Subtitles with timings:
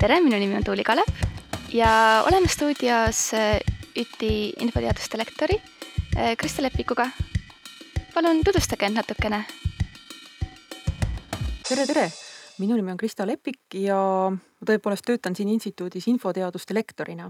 [0.00, 1.08] tere, minu nimi on Tuuli Kalev
[1.76, 3.18] ja oleme stuudios
[4.00, 4.30] ÜTi
[4.64, 5.58] infoteaduste lektori
[6.40, 7.04] Kristi Lepikuga.
[8.14, 9.44] palun tutvustage end natukene.
[11.68, 12.06] tere, tere,
[12.58, 13.98] minu nimi on Krista Lepik ja
[14.32, 17.28] ma tõepoolest töötan siin instituudis infoteaduste lektorina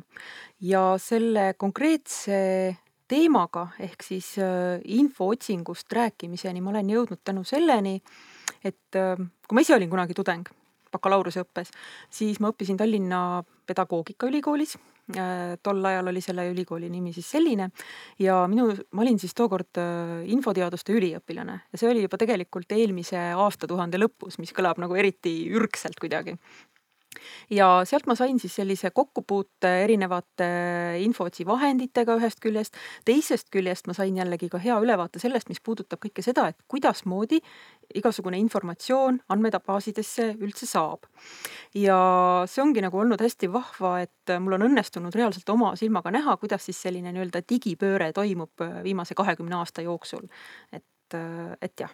[0.61, 2.77] ja selle konkreetse
[3.11, 4.37] teemaga ehk siis
[4.85, 7.99] infootsingust rääkimiseni ma olen jõudnud tänu selleni,
[8.63, 10.60] et kui ma ise olin kunagi tudeng
[10.93, 11.73] bakalaureuseõppes,
[12.11, 14.79] siis ma õppisin Tallinna Pedagoogikaülikoolis.
[15.63, 17.67] tol ajal oli selle ülikooli nimi siis selline
[18.23, 19.81] ja minu, ma olin siis tookord
[20.31, 25.99] infoteaduste üliõpilane ja see oli juba tegelikult eelmise aastatuhande lõpus, mis kõlab nagu eriti ürgselt
[25.99, 26.37] kuidagi
[27.51, 30.47] ja sealt ma sain siis sellise kokkupuute erinevate
[31.03, 36.01] infootsi vahenditega ühest küljest, teisest küljest ma sain jällegi ka hea ülevaate sellest, mis puudutab
[36.05, 37.41] kõike seda, et kuidasmoodi
[37.99, 41.09] igasugune informatsioon andmebaasidesse üldse saab.
[41.75, 41.99] ja
[42.51, 46.65] see ongi nagu olnud hästi vahva, et mul on õnnestunud reaalselt oma silmaga näha, kuidas
[46.69, 50.29] siis selline nii-öelda digipööre toimub viimase kahekümne aasta jooksul.
[50.73, 51.19] et,
[51.61, 51.91] et jah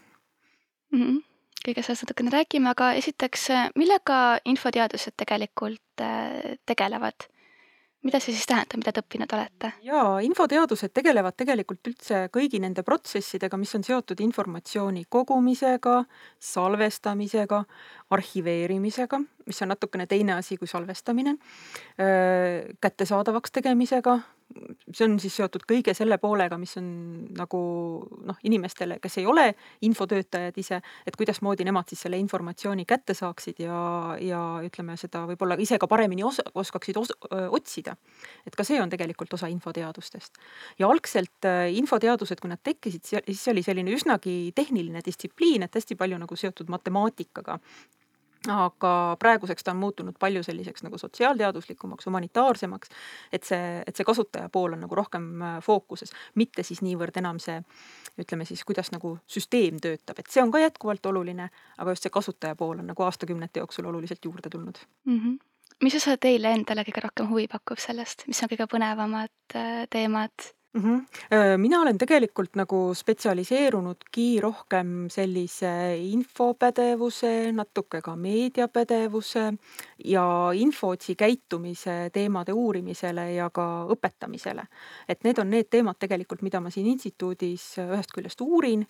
[0.93, 1.03] mm.
[1.03, 6.05] -hmm kõigest sellest natukene räägime, aga esiteks, millega infoteadused tegelikult
[6.67, 7.31] tegelevad?
[8.07, 9.73] mida see siis tähendab, mida te õppinud olete?
[9.87, 15.97] jaa, infoteadused tegelevad tegelikult üldse kõigi nende protsessidega, mis on seotud informatsiooni kogumisega,
[16.53, 17.63] salvestamisega,
[18.15, 21.37] arhiveerimisega, mis on natukene teine asi kui salvestamine,
[22.87, 24.21] kättesaadavaks tegemisega,
[24.93, 26.87] see on siis seotud kõige selle poolega, mis on
[27.37, 27.59] nagu
[28.29, 29.47] noh, inimestele, kes ei ole
[29.87, 33.81] infotöötajad ise, et kuidasmoodi nemad siis selle informatsiooni kätte saaksid ja,
[34.23, 37.13] ja ütleme seda võib-olla ise ka paremini os oskaksid os
[37.51, 37.97] otsida.
[38.47, 40.39] et ka see on tegelikult osa infoteadustest.
[40.79, 41.51] ja algselt
[41.83, 46.71] infoteadused, kui nad tekkisid, siis oli selline üsnagi tehniline distsipliin, et hästi palju nagu seotud
[46.73, 47.59] matemaatikaga
[48.53, 52.93] aga praeguseks ta on muutunud palju selliseks nagu sotsiaalteaduslikumaks, humanitaarsemaks,
[53.33, 55.29] et see, et see kasutaja pool on nagu rohkem
[55.65, 57.59] fookuses, mitte siis niivõrd enam see
[58.21, 62.15] ütleme siis, kuidas nagu süsteem töötab, et see on ka jätkuvalt oluline, aga just see
[62.15, 65.19] kasutaja pool on nagu aastakümnete jooksul oluliselt juurde tulnud mm.
[65.19, 65.39] -hmm.
[65.83, 69.59] mis osa teile endale kõige rohkem huvi pakub sellest, mis on kõige põnevamad
[69.91, 70.56] teemad?
[70.77, 70.83] Mm.
[70.83, 71.57] -hmm.
[71.57, 79.53] mina olen tegelikult nagu spetsialiseerunudki rohkem sellise infopädevuse, natuke ka meediapädevuse
[80.05, 84.67] ja infootsi käitumise teemade uurimisele ja ka õpetamisele.
[85.09, 88.87] et need on need teemad tegelikult, mida ma siin instituudis ühest küljest uurin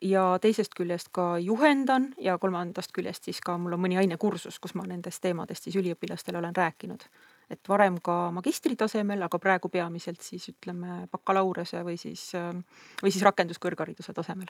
[0.00, 4.74] ja teisest küljest ka juhendan ja kolmandast küljest siis ka mul on mõni ainekursus, kus
[4.74, 7.06] ma nendest teemadest siis üliõpilastele olen rääkinud
[7.50, 12.30] et varem ka magistritasemel, aga praegu peamiselt siis ütleme bakalaureuse või siis,
[13.02, 14.48] või siis rakenduskõrghariduse tasemel.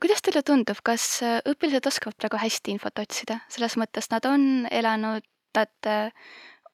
[0.00, 5.24] kuidas teile tundub, kas õpilased oskavad praegu hästi infot otsida, selles mõttes nad on elanud,
[5.54, 5.90] nad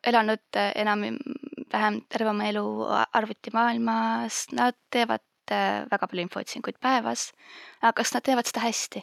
[0.07, 2.65] elanud enam-vähem terve oma elu
[3.13, 5.25] arvutimaailmas, nad teevad
[5.91, 7.31] väga palju infootsinguid päevas,
[7.83, 9.03] aga kas nad teevad seda hästi?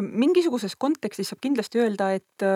[0.00, 2.46] Mingisuguses kontekstis saab kindlasti öelda, et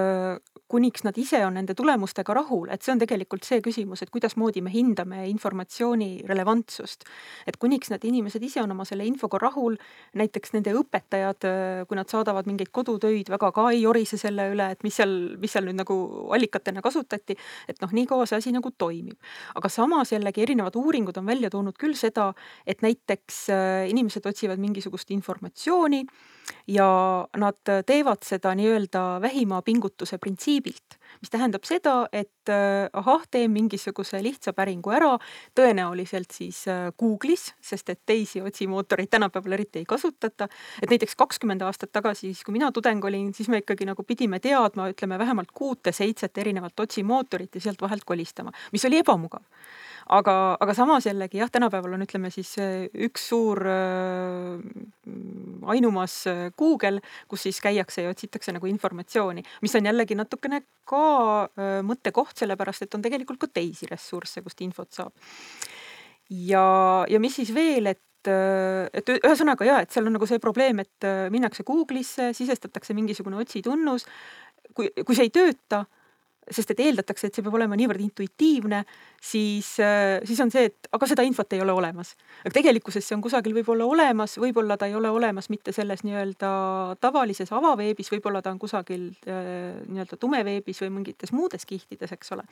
[0.72, 4.62] kuniks nad ise on nende tulemustega rahul, et see on tegelikult see küsimus, et kuidasmoodi
[4.64, 7.04] me hindame informatsiooni relevantsust.
[7.46, 9.76] et kuniks need inimesed ise on oma selle infoga rahul,
[10.16, 11.48] näiteks nende õpetajad,
[11.88, 15.52] kui nad saadavad mingeid kodutöid, väga ka ei jorise selle üle, et mis seal, mis
[15.52, 15.96] seal nüüd nagu
[16.32, 17.36] allikatena kasutati,
[17.68, 19.18] et noh, nii kaua see asi nagu toimib.
[19.54, 22.32] aga samas jällegi erinevad uuringud on välja toonud küll seda,
[22.66, 23.44] et näiteks
[23.92, 26.06] inimesed otsivad mingisugust informatsiooni
[26.66, 26.88] ja
[27.36, 33.52] nad teevad seda nii-öelda vähima pingutuse printsiibil printsiibilt, mis tähendab seda, et äh, ahah, teen
[33.52, 35.18] mingisuguse lihtsa päringu ära,
[35.54, 40.48] tõenäoliselt siis äh, Google'is, sest et teisi otsimootoreid tänapäeval eriti ei kasutata.
[40.82, 44.40] et näiteks kakskümmend aastat tagasi, siis kui mina tudeng olin, siis me ikkagi nagu pidime
[44.40, 49.42] teadma, ütleme vähemalt kuute-seitset erinevat otsimootorit ja sealt vahelt kolistama, mis oli ebamugav
[50.12, 52.52] aga, aga samas jällegi jah, tänapäeval on, ütleme siis
[53.06, 54.60] üks suur äh,
[55.72, 61.04] ainumas äh, Google, kus siis käiakse ja otsitakse nagu informatsiooni, mis on jällegi natukene ka
[61.46, 65.14] äh, mõttekoht, sellepärast et on tegelikult ka teisi ressursse, kust infot saab.
[66.30, 66.66] ja,
[67.08, 71.06] ja mis siis veel, et et ühesõnaga ja, et seal on nagu see probleem, et
[71.34, 74.04] minnakse Google'isse, sisestatakse mingisugune otsitunnus.
[74.78, 75.80] kui, kui see ei tööta,
[76.46, 78.84] sest et eeldatakse, et see peab olema niivõrd intuitiivne,
[79.22, 82.16] siis, äh, siis on see, et aga seda infot ei ole olemas.
[82.42, 86.50] aga tegelikkuses see on kusagil võib-olla olemas, võib-olla ta ei ole olemas mitte selles nii-öelda
[87.00, 92.42] tavalises avaveebis, võib-olla ta on kusagil äh, nii-öelda tumeveebis või mingites muudes kihtides, eks ole.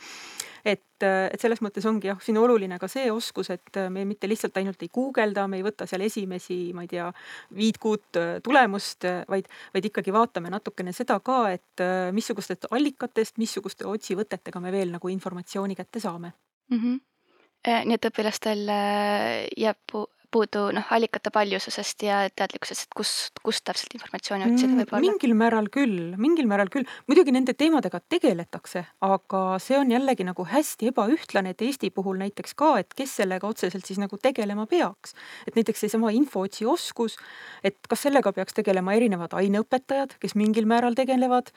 [0.64, 4.30] et, äh, et selles mõttes ongi jah, siin oluline ka see oskus, et me mitte
[4.30, 7.08] lihtsalt ainult ei guugelda, me ei võta seal esimesi, ma ei tea,
[7.56, 11.84] viit kuut tulemust, vaid, vaid ikkagi vaatame natukene seda ka, et
[12.14, 16.30] missugustest allikatest, missuguste otsivõtetega me veel nagu informatsiooni kätte saame
[16.70, 16.78] mm.
[16.78, 17.86] -hmm.
[17.86, 19.96] nii et õpilastel äh, jääb
[20.32, 25.02] puudu noh, allikate paljususest ja teadlikkusest, et kust, kust täpselt informatsiooni otsida mm, võib-olla?
[25.04, 26.88] mingil määral küll, mingil määral küll.
[27.10, 32.54] muidugi nende teemadega tegeletakse, aga see on jällegi nagu hästi ebaühtlane, et Eesti puhul näiteks
[32.58, 35.14] ka, et kes sellega otseselt siis nagu tegelema peaks.
[35.48, 37.18] et näiteks seesama infootsi oskus,
[37.64, 41.50] et kas sellega peaks tegelema erinevad aineõpetajad, kes mingil määral tegelevad,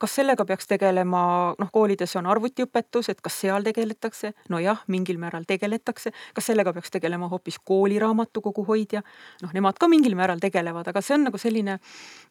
[0.00, 5.48] kas sellega peaks tegelema, noh, koolides on arvutiõpetus, et kas seal tegeletakse, nojah, mingil määral
[5.48, 9.02] tegeletakse, kas sellega peaks tegelema hoopis kool kooliraamatukogu hoidja,
[9.42, 11.78] noh, nemad ka mingil määral tegelevad, aga see on nagu selline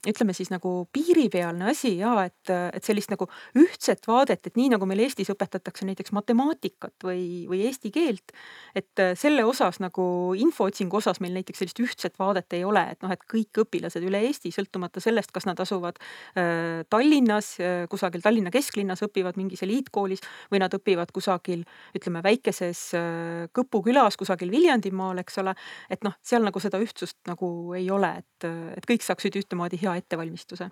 [0.06, 4.88] ütleme siis nagu piiripealne asi ja et, et sellist nagu ühtset vaadet, et nii nagu
[4.90, 8.36] meil Eestis õpetatakse näiteks matemaatikat või, või eesti keelt,
[8.76, 10.06] et selle osas nagu
[10.38, 14.22] infootsingu osas meil näiteks sellist ühtset vaadet ei ole, et noh, et kõik õpilased üle
[14.26, 20.24] Eesti, sõltumata sellest, kas nad asuvad äh, Tallinnas äh,, kusagil Tallinna kesklinnas, õpivad mingis eliitkoolis
[20.54, 21.66] või nad õpivad kusagil
[21.98, 25.56] ütleme väikeses äh, Kõpu külas kusagil Viljandimaal, eks ole ole,
[25.90, 27.48] et noh, seal nagu seda ühtsust nagu
[27.78, 30.70] ei ole, et, et kõik saaksid ühtemoodi hea ettevalmistuse.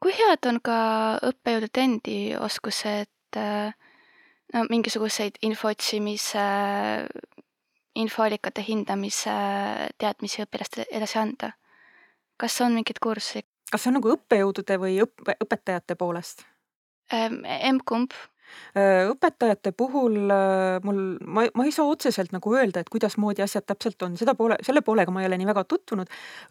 [0.00, 0.78] kui head on ka
[1.24, 3.40] õppejõudude endi oskused
[4.54, 6.46] no mingisuguseid info otsimise,
[7.96, 9.36] infoallikate hindamise
[9.98, 11.52] teadmisi õpilastele edasi anda?
[12.36, 13.46] kas on mingeid kursusi?
[13.70, 16.44] kas see on nagu õppejõudude või õppe, õpetajate poolest?
[17.12, 18.14] Emb-kumb
[18.76, 20.16] õpetajate puhul
[20.84, 24.58] mul, ma, ma ei saa otseselt nagu öelda, et kuidasmoodi asjad täpselt on, seda poole,
[24.66, 26.10] selle poolega ma ei ole nii väga tutvunud.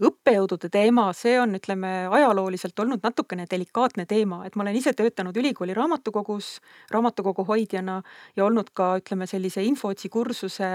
[0.09, 5.37] õppejõudude teema, see on, ütleme, ajalooliselt olnud natukene delikaatne teema, et ma olen ise töötanud
[5.37, 6.59] ülikooli raamatukogus
[6.91, 8.01] raamatukogu hoidjana
[8.35, 10.69] ja olnud ka, ütleme, sellise infootsi kursuse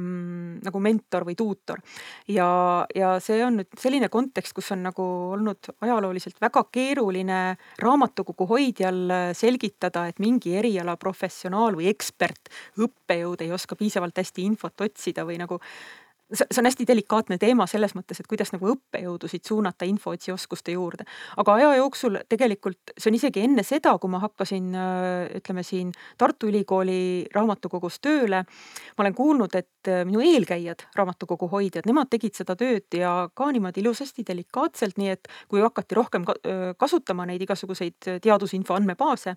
[0.00, 1.82] mm, nagu mentor või tuutor.
[2.28, 2.48] ja,
[2.96, 5.06] ja see on nüüd selline kontekst, kus on nagu
[5.36, 7.40] olnud ajalooliselt väga keeruline
[7.82, 14.88] raamatukogu hoidjal selgitada, et mingi eriala professionaal või ekspert, õppejõud ei oska piisavalt hästi infot
[14.88, 15.60] otsida või nagu
[16.32, 21.04] see, on hästi delikaatne teema selles mõttes, et kuidas nagu õppejõudusid suunata infootsioskuste juurde.
[21.36, 24.70] aga aja jooksul tegelikult see on isegi enne seda, kui ma hakkasin,
[25.40, 28.44] ütleme siin Tartu Ülikooli raamatukogus tööle.
[28.98, 33.80] ma olen kuulnud, et minu eelkäijad, raamatukogu hoidjad, nemad tegid seda tööd ja ka niimoodi
[33.80, 36.24] ilusasti delikaatselt, nii et kui hakati rohkem
[36.78, 39.36] kasutama neid igasuguseid teadusinfo andmebaase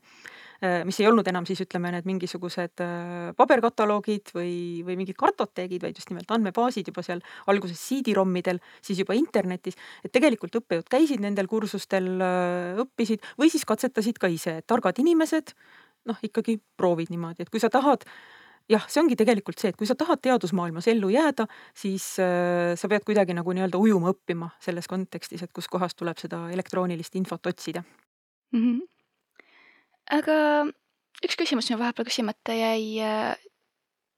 [0.53, 0.53] Äh,
[0.88, 4.54] mis ei olnud enam siis ütleme need mingisugused äh, paberkataloogid või,
[4.88, 9.76] või mingid kartoteegid, vaid just nimelt andmebaasid juba seal alguses CD-ROM-idel, siis juba internetis.
[10.04, 15.52] et tegelikult õppejõud käisid nendel kursustel, äh, õppisid või siis katsetasid ka ise, targad inimesed
[16.08, 18.08] noh, ikkagi proovid niimoodi, et kui sa tahad
[18.72, 22.88] jah, see ongi tegelikult see, et kui sa tahad teadusmaailmas ellu jääda, siis äh, sa
[22.92, 27.84] pead kuidagi nagu nii-öelda ujuma õppima selles kontekstis, et kuskohast tuleb seda elektroonilist infot otsida
[27.84, 28.60] mm.
[28.60, 29.03] -hmm
[30.12, 30.66] aga
[31.24, 33.00] üks küsimus mul vahepeal küsimata jäi.
[33.04, 33.38] Äh,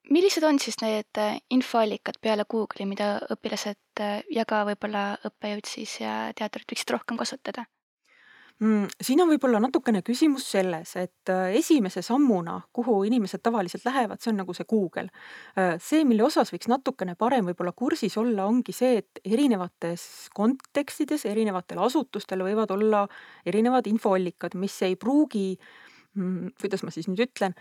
[0.10, 5.70] millised on siis need äh, infoallikad peale Google'i, mida õpilased äh, ja ka võib-olla õppejõud
[5.70, 7.68] siis ja teadurid võiksid rohkem kasutada?
[8.62, 8.92] mm,?
[9.04, 14.40] siin on võib-olla natukene küsimus selles, et esimese sammuna, kuhu inimesed tavaliselt lähevad, see on
[14.42, 15.10] nagu see Google.
[15.84, 21.82] see, mille osas võiks natukene parem võib-olla kursis olla, ongi see, et erinevates kontekstides, erinevatel
[21.84, 23.04] asutustel võivad olla
[23.46, 25.85] erinevad infoallikad, mis ei pruugi Mm,
[26.62, 27.56] kuidas ma siis nüüd ütlen,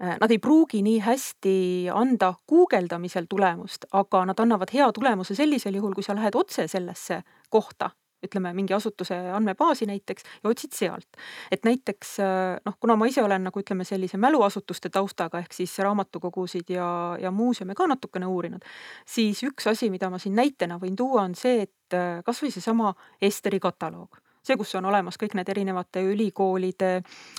[0.00, 1.56] äh, nad ei pruugi nii hästi
[1.94, 7.22] anda guugeldamisel tulemust, aga nad annavad hea tulemuse sellisel juhul, kui sa lähed otse sellesse
[7.50, 7.90] kohta,
[8.26, 11.08] ütleme mingi asutuse andmebaasi näiteks ja otsid sealt.
[11.50, 15.78] et näiteks äh, noh, kuna ma ise olen nagu ütleme, sellise mäluasutuste taustaga ehk siis
[15.78, 18.64] raamatukogusid ja, ja muuseume ka natukene uurinud,
[19.06, 22.94] siis üks asi, mida ma siin näitena võin tuua, on see, et äh, kasvõi seesama
[23.20, 26.90] Esteri kataloog see, kus on olemas kõik need erinevate ülikoolide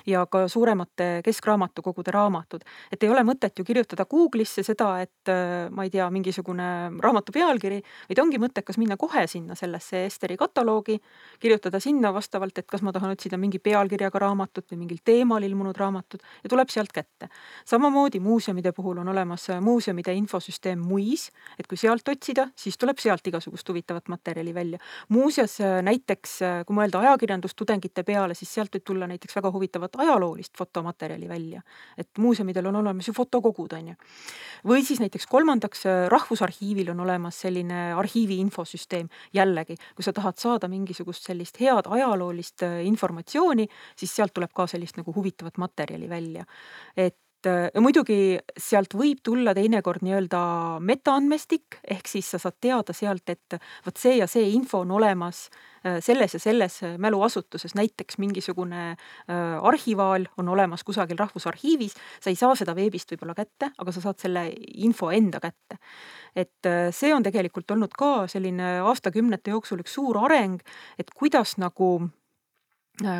[0.07, 2.63] ja ka suuremate keskraamatukogude raamatud.
[2.91, 6.67] et ei ole mõtet ju kirjutada Google'isse seda, et äh, ma ei tea, mingisugune
[7.03, 10.99] raamatu pealkiri, vaid ongi mõttekas minna kohe sinna sellesse Esteri kataloogi,
[11.39, 15.77] kirjutada sinna vastavalt, et kas ma tahan otsida mingi pealkirjaga raamatut või mingil teemal ilmunud
[15.77, 17.29] raamatut ja tuleb sealt kätte.
[17.65, 23.27] samamoodi muuseumide puhul on olemas muuseumide infosüsteem MuIS, et kui sealt otsida, siis tuleb sealt
[23.27, 24.79] igasugust huvitavat materjali välja.
[25.09, 30.57] muuseas näiteks, kui mõelda mõelda ajakirjandustudengite peale, siis sealt võib tulla näiteks väga huvitavat ajaloolist
[30.57, 31.61] fotomaterjali välja.
[31.97, 33.95] et muuseumidel on olemas ju fotokogud, on ju.
[34.65, 39.09] või siis näiteks kolmandaks, Rahvusarhiivil on olemas selline arhiivi infosüsteem.
[39.33, 44.97] jällegi, kui sa tahad saada mingisugust sellist head ajaloolist informatsiooni, siis sealt tuleb ka sellist
[44.97, 46.45] nagu huvitavat materjali välja.
[46.95, 47.15] et
[47.47, 50.41] ja muidugi sealt võib tulla teinekord nii-öelda
[50.85, 55.45] metaandmestik, ehk siis sa saad teada sealt, et vot see ja see info on olemas
[55.85, 62.39] äh, selles ja selles mäluasutuses, näiteks mingisugune äh, arhivaal on olemas kusagil Rahvusarhiivis, sa ei
[62.39, 65.79] saa seda veebist võib-olla kätte, aga sa saad selle info enda kätte.
[66.35, 70.61] et äh, see on tegelikult olnud ka selline aastakümnete jooksul üks suur areng,
[70.99, 72.16] et kuidas nagu Äh,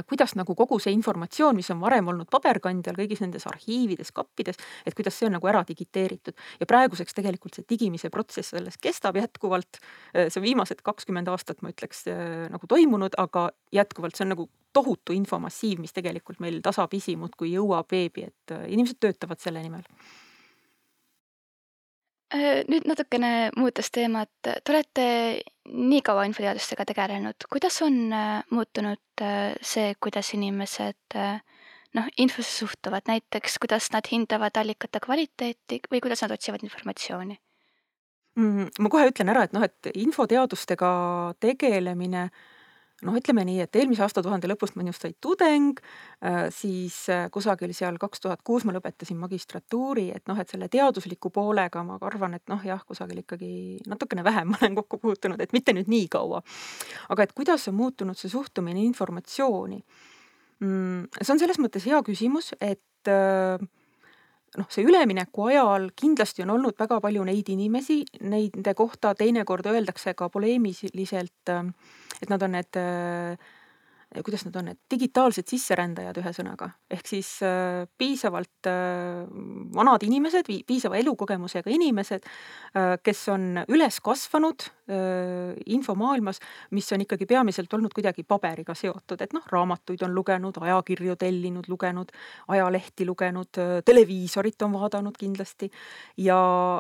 [0.09, 4.97] kuidas nagu kogu see informatsioon, mis on varem olnud paberkandjal kõigis nendes arhiivides, kappides, et
[4.97, 9.81] kuidas see on nagu ära digiteeritud ja praeguseks tegelikult see digimise protsess alles kestab jätkuvalt.
[10.15, 14.33] Äh, see on viimased kakskümmend aastat, ma ütleks äh, nagu toimunud, aga jätkuvalt see on
[14.35, 19.85] nagu tohutu infomassiiv, mis tegelikult meil tasapisi muudkui jõuab veebi, et inimesed töötavad selle nimel
[19.85, 20.26] Äh,
[22.35, 25.07] nüüd natukene muutes teemat, te olete
[25.71, 31.17] nii kaua infoteadustega tegelenud, kuidas on äh, muutunud äh, see, kuidas inimesed
[31.95, 37.39] noh, infosse suhtuvad, näiteks kuidas nad hindavad allikate kvaliteeti või kuidas nad otsivad informatsiooni?
[38.37, 40.91] Mm, ma kohe ütlen ära, et noh, et infoteadustega
[41.41, 42.27] tegelemine
[43.05, 45.77] noh, ütleme nii, et eelmise aastatuhande lõpust ma minust sai tudeng,
[46.25, 50.69] äh, siis äh, kusagil seal kaks tuhat kuus ma lõpetasin magistratuuri, et noh, et selle
[50.73, 53.51] teadusliku poolega ma arvan, et noh, jah, kusagil ikkagi
[53.89, 56.41] natukene vähem ma olen kokku puutunud, et mitte nüüd nii kaua.
[57.13, 59.81] aga et kuidas on muutunud see suhtumine informatsiooni?
[60.65, 63.61] Mm, see on selles mõttes hea küsimus, et äh,
[64.57, 70.15] noh, see ülemineku ajal kindlasti on olnud väga palju neid inimesi, nende kohta teinekord öeldakse
[70.17, 71.53] ka poleemiliselt,
[72.21, 72.81] et nad on need
[74.23, 79.25] kuidas nad on, need digitaalsed sisserändajad ühesõnaga, ehk siis äh, piisavalt äh,
[79.75, 84.76] vanad inimesed, piisava elukogemusega inimesed äh,, kes on üles kasvanud äh,
[85.65, 86.39] infomaailmas,
[86.71, 91.67] mis on ikkagi peamiselt olnud kuidagi paberiga seotud, et noh, raamatuid on lugenud, ajakirju tellinud,
[91.67, 92.11] lugenud,
[92.47, 95.71] ajalehti lugenud, äh, televiisorit on vaadanud kindlasti.
[96.17, 96.37] ja,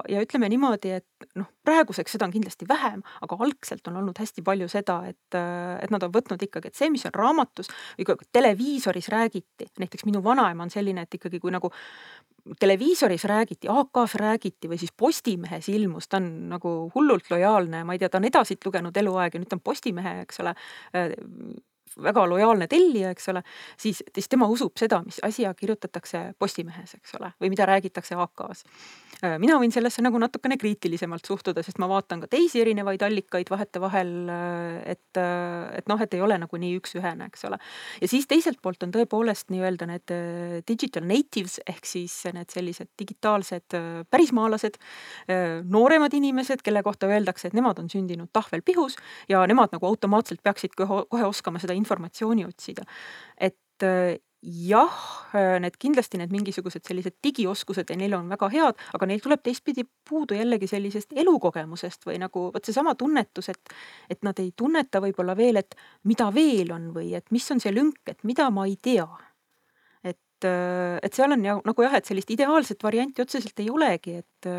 [0.09, 4.41] ja ütleme niimoodi, et noh, praeguseks seda on kindlasti vähem, aga algselt on olnud hästi
[4.41, 8.17] palju seda, et, äh, et nad on võtnud ikkagi, et see, mis on raamatus või
[8.31, 11.71] televiisoris räägiti, näiteks minu vanaema on selline, et ikkagi kui nagu
[12.59, 18.01] televiisoris räägiti, AK-s räägiti või siis Postimehes ilmus, ta on nagu hullult lojaalne, ma ei
[18.01, 20.55] tea, ta on edasit lugenud eluaeg ja nüüd ta on Postimehe, eks ole
[22.03, 23.43] väga lojaalne tellija, eks ole,
[23.79, 28.65] siis, siis tema usub seda, mis asja kirjutatakse Postimehes, eks ole, või mida räägitakse AK-s.
[29.17, 33.49] Äh, mina võin sellesse nagu natukene kriitilisemalt suhtuda, sest ma vaatan ka teisi erinevaid allikaid
[33.49, 37.57] vahetevahel, äh, et, äh, et noh, et ei ole nagu nii üks-ühene, eks ole.
[38.01, 40.13] ja siis teiselt poolt on tõepoolest nii-öelda need
[40.67, 43.75] digital natives ehk siis need sellised digitaalsed
[44.11, 44.77] pärismaalased,
[45.67, 48.97] nooremad inimesed, kelle kohta öeldakse, et nemad on sündinud tahvelpihus
[49.29, 52.85] ja nemad nagu automaatselt peaksid kohe, kohe oskama seda informatsiooni otsida.
[53.37, 54.97] et äh, jah,
[55.33, 59.41] äh, need kindlasti need mingisugused sellised digioskused ja neil on väga head, aga neil tuleb
[59.43, 63.73] teistpidi puudu jällegi sellisest elukogemusest või nagu vot seesama tunnetus, et,
[64.09, 65.75] et nad ei tunneta võib-olla veel, et
[66.07, 69.07] mida veel on või et mis on see lünk, et mida ma ei tea.
[70.03, 74.21] et, äh, et seal on ja nagu jah, et sellist ideaalset varianti otseselt ei olegi,
[74.21, 74.51] et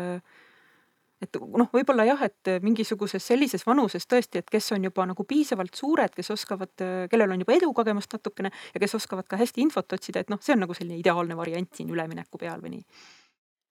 [1.21, 5.75] et noh, võib-olla jah, et mingisuguses sellises vanuses tõesti, et kes on juba nagu piisavalt
[5.75, 6.73] suured, kes oskavad,
[7.11, 10.55] kellel on juba edukogemust natukene ja kes oskavad ka hästi infot otsida, et noh, see
[10.55, 12.85] on nagu selline ideaalne variant siin ülemineku peal või nii.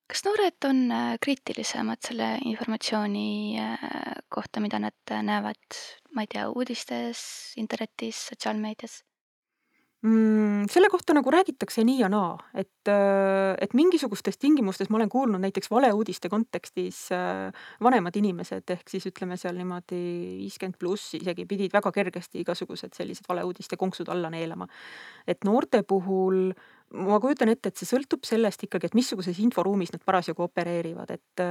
[0.08, 3.28] kas noored on äh, kriitilisemad selle informatsiooni
[3.60, 3.90] äh,
[4.32, 5.80] kohta, mida nad näevad,
[6.16, 7.20] ma ei tea, uudistes,
[7.60, 9.02] internetis, sotsiaalmeedias?
[10.02, 10.68] Mm,?
[10.70, 15.42] selle kohta nagu räägitakse nii ja naa, et, äh, et mingisugustes tingimustes ma olen kuulnud
[15.42, 17.50] näiteks valeuudiste kontekstis äh,
[17.82, 20.00] vanemad inimesed ehk siis ütleme seal niimoodi
[20.44, 24.68] viiskümmend pluss isegi pidid väga kergesti igasugused sellised valeuudiste konksud alla neelama.
[25.26, 26.52] et noorte puhul
[26.94, 31.42] ma kujutan ette, et see sõltub sellest ikkagi, et missuguses inforuumis nad parasjagu opereerivad, et,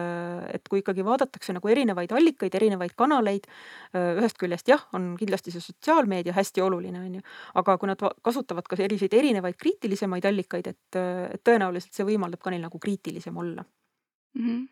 [0.54, 3.46] et kui ikkagi vaadatakse nagu erinevaid allikaid, erinevaid kanaleid,
[3.94, 7.26] ühest küljest jah, on kindlasti see sotsiaalmeedia hästi oluline, on ju,
[7.62, 11.02] aga kui nad kasutavad ka selliseid erinevaid kriitilisemaid allikaid, et,
[11.38, 14.42] et tõenäoliselt see võimaldab ka neil nagu kriitilisem olla mm.
[14.42, 14.66] -hmm.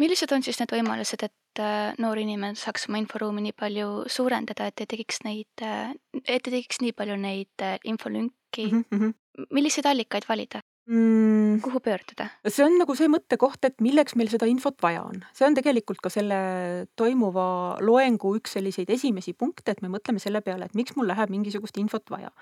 [0.00, 4.68] Millised on siis need võimalused, et äh, noor inimene saaks oma inforuumi nii palju suurendada,
[4.68, 8.86] et ei tekiks neid, äh, et ei tekiks nii palju neid äh, infolünki mm?
[8.90, 10.60] -hmm milliseid allikaid valida?
[10.86, 11.60] mm,?
[11.64, 12.26] kuhu pöörduda?
[12.48, 15.22] see on nagu see mõttekoht, et milleks meil seda infot vaja on.
[15.32, 16.36] see on tegelikult ka selle
[16.98, 17.46] toimuva
[17.80, 21.80] loengu üks selliseid esimesi punkte, et me mõtleme selle peale, et miks mul läheb mingisugust
[21.80, 22.32] infot vaja.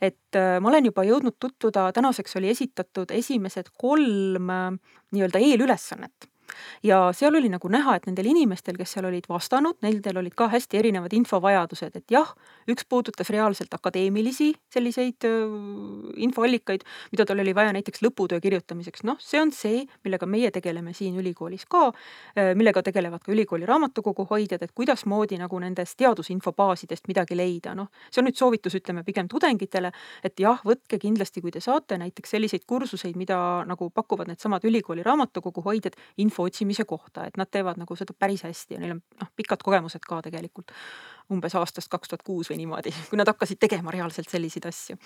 [0.00, 4.48] et ma olen juba jõudnud tutvuda, tänaseks oli esitatud esimesed kolm
[5.12, 6.32] nii-öelda eelülesannet
[6.82, 10.48] ja seal oli nagu näha, et nendel inimestel, kes seal olid vastanud, nendel olid ka
[10.52, 12.30] hästi erinevad infovajadused, et jah,
[12.70, 15.26] üks puudutas reaalselt akadeemilisi selliseid
[16.26, 19.04] infoallikaid, mida tal oli vaja näiteks lõputöö kirjutamiseks.
[19.04, 21.90] noh, see on see, millega meie tegeleme siin ülikoolis ka,
[22.54, 28.22] millega tegelevad ka ülikooli raamatukogu hoidjad, et kuidasmoodi nagu nendest teadusinfobaasidest midagi leida, noh, see
[28.22, 29.92] on nüüd soovitus, ütleme pigem tudengitele,
[30.24, 35.02] et jah, võtke kindlasti, kui te saate näiteks selliseid kursuseid, mida nagu pakuvad needsamad ülikooli
[35.06, 38.96] raamatukogu hoidjad info info otsimise kohta, et nad teevad nagu seda päris hästi ja neil
[38.96, 40.74] on noh, pikad kogemused ka tegelikult.
[41.28, 44.96] umbes aastast kaks tuhat kuus või niimoodi, kui nad hakkasid tegema reaalselt selliseid asju.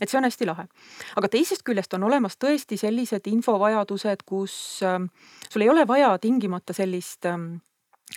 [0.00, 0.66] et see on hästi lahe.
[1.16, 4.98] aga teisest küljest on olemas tõesti sellised infovajadused, kus äh,
[5.48, 7.38] sul ei ole vaja tingimata sellist äh,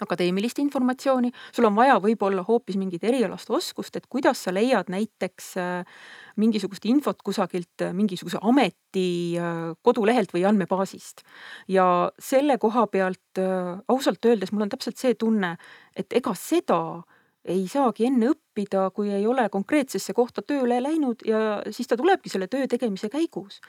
[0.02, 5.52] akadeemilist informatsiooni, sul on vaja võib-olla hoopis mingit erialast oskust, et kuidas sa leiad näiteks
[5.62, 6.00] äh,
[6.42, 11.24] mingisugust infot kusagilt äh, mingisuguse ameti äh, kodulehelt või andmebaasist.
[11.68, 13.40] ja selle koha pealt
[13.92, 15.56] ausalt öeldes mul on täpselt see tunne,
[15.96, 17.04] et ega seda
[17.46, 22.32] ei saagi enne õppida, kui ei ole konkreetsesse kohta tööle läinud ja siis ta tulebki
[22.32, 23.60] selle töö tegemise käigus.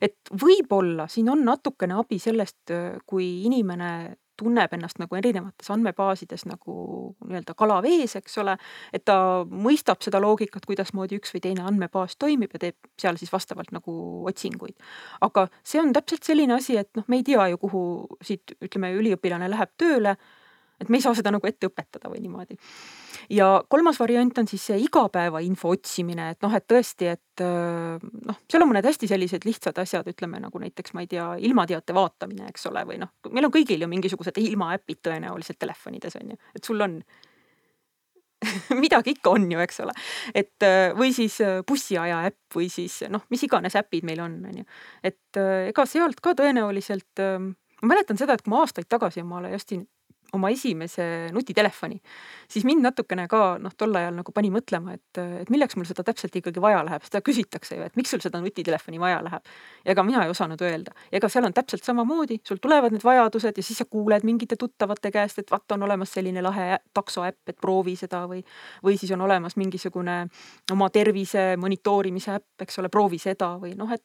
[0.00, 2.70] et võib-olla siin on natukene abi sellest,
[3.06, 6.76] kui inimene tunneb ennast nagu erinevates andmebaasides nagu
[7.24, 8.56] nii-öelda kala vees, eks ole.
[8.92, 9.16] et ta
[9.48, 13.94] mõistab seda loogikat, kuidasmoodi üks või teine andmebaas toimib ja teeb seal siis vastavalt nagu
[14.30, 14.76] otsinguid.
[15.20, 17.84] aga see on täpselt selline asi, et noh, me ei tea ju, kuhu
[18.22, 20.16] siit ütleme, üliõpilane läheb tööle
[20.80, 22.56] et me ei saa seda nagu ette õpetada või niimoodi.
[23.32, 28.40] ja kolmas variant on siis see igapäevainfo otsimine, et noh, et tõesti, et äh, noh,
[28.50, 32.48] seal on mõned hästi sellised lihtsad asjad, ütleme nagu näiteks, ma ei tea, ilmateate vaatamine,
[32.52, 36.70] eks ole, või noh, meil on kõigil ju mingisugused ilmaäpid tõenäoliselt telefonides on ju, et
[36.70, 37.00] sul on
[38.84, 39.94] midagi ikka on ju, eks ole.
[40.34, 44.40] et äh, või siis äh, bussiaja äpp või siis noh, mis iganes äpid meil on,
[44.50, 44.70] on ju.
[45.06, 47.22] et ega sealt ka tõenäoliselt
[47.84, 49.84] ma mäletan seda, et kui ma aastaid tagasi omale ostsin
[50.34, 52.00] oma esimese nutitelefoni,
[52.50, 56.04] siis mind natukene ka noh, tol ajal nagu pani mõtlema, et, et milleks mul seda
[56.06, 59.52] täpselt ikkagi vaja läheb, seda küsitakse ju, et miks sul seda nutitelefoni vaja läheb.
[59.94, 63.66] ega mina ei osanud öelda, ega seal on täpselt samamoodi, sul tulevad need vajadused ja
[63.66, 67.96] siis sa kuuled mingite tuttavate käest, et vaata, on olemas selline lahe taksoäpp, et proovi
[67.98, 68.42] seda või,
[68.84, 70.24] või siis on olemas mingisugune
[70.72, 74.04] oma tervise monitoorimise äpp, eks ole, proovi seda või noh, et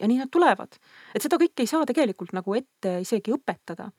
[0.00, 0.78] ja nii nad tulevad.
[1.14, 3.90] et seda kõike ei saa tegelikult nagu ette isegi õpetada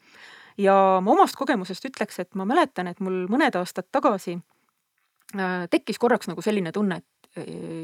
[0.60, 6.00] ja ma omast kogemusest ütleks, et ma mäletan, et mul mõned aastad tagasi äh, tekkis
[6.02, 7.19] korraks nagu selline tunne, et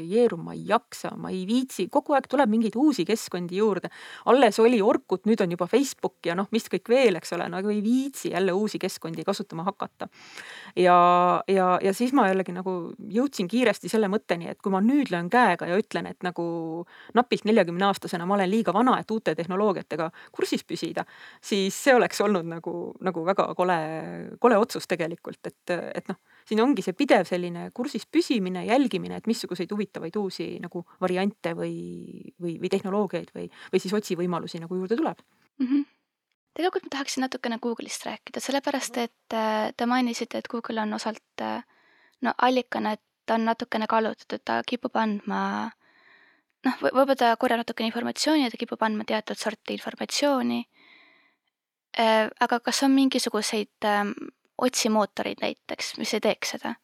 [0.06, 3.90] Jeeru, ma ei jaksa, ma ei viitsi, kogu aeg tuleb mingeid uusi keskkondi juurde.
[4.26, 7.70] alles oli Orkut, nüüd on juba Facebook ja noh, mis kõik veel, eks ole, nagu
[7.72, 10.08] ei viitsi jälle uusi keskkondi kasutama hakata.
[10.76, 10.96] ja,
[11.48, 12.76] ja, ja siis ma jällegi nagu
[13.18, 17.44] jõudsin kiiresti selle mõtteni, et kui ma nüüd löön käega ja ütlen, et nagu napilt
[17.44, 21.06] neljakümne aastasena ma olen liiga vana, et uute tehnoloogiatega kursis püsida,
[21.40, 23.78] siis see oleks olnud nagu, nagu väga kole,
[24.40, 29.26] kole otsus tegelikult, et, et noh siin ongi see pidev selline kursis püsimine, jälgimine, et
[29.26, 31.74] missuguseid huvitavaid uusi nagu variante või,
[32.42, 35.22] või, või tehnoloogiaid või, või siis otsivõimalusi nagu juurde tuleb
[35.58, 35.66] mm.
[35.66, 35.84] -hmm
[36.56, 41.42] tegelikult ma tahaksin natukene Google'ist rääkida, sellepärast et äh, te mainisite, et Google on osalt
[41.44, 41.64] äh,
[42.24, 45.40] no allikana, et ta on natukene kallutatud, ta kipub andma
[46.66, 50.62] noh, võib-olla ta korjab natukene informatsiooni ja ta kipub andma teatud sorti informatsiooni.
[51.98, 54.12] Äh, aga kas on mingisuguseid ähm,
[54.58, 56.74] otsimootorid näiteks, mis ei teeks seda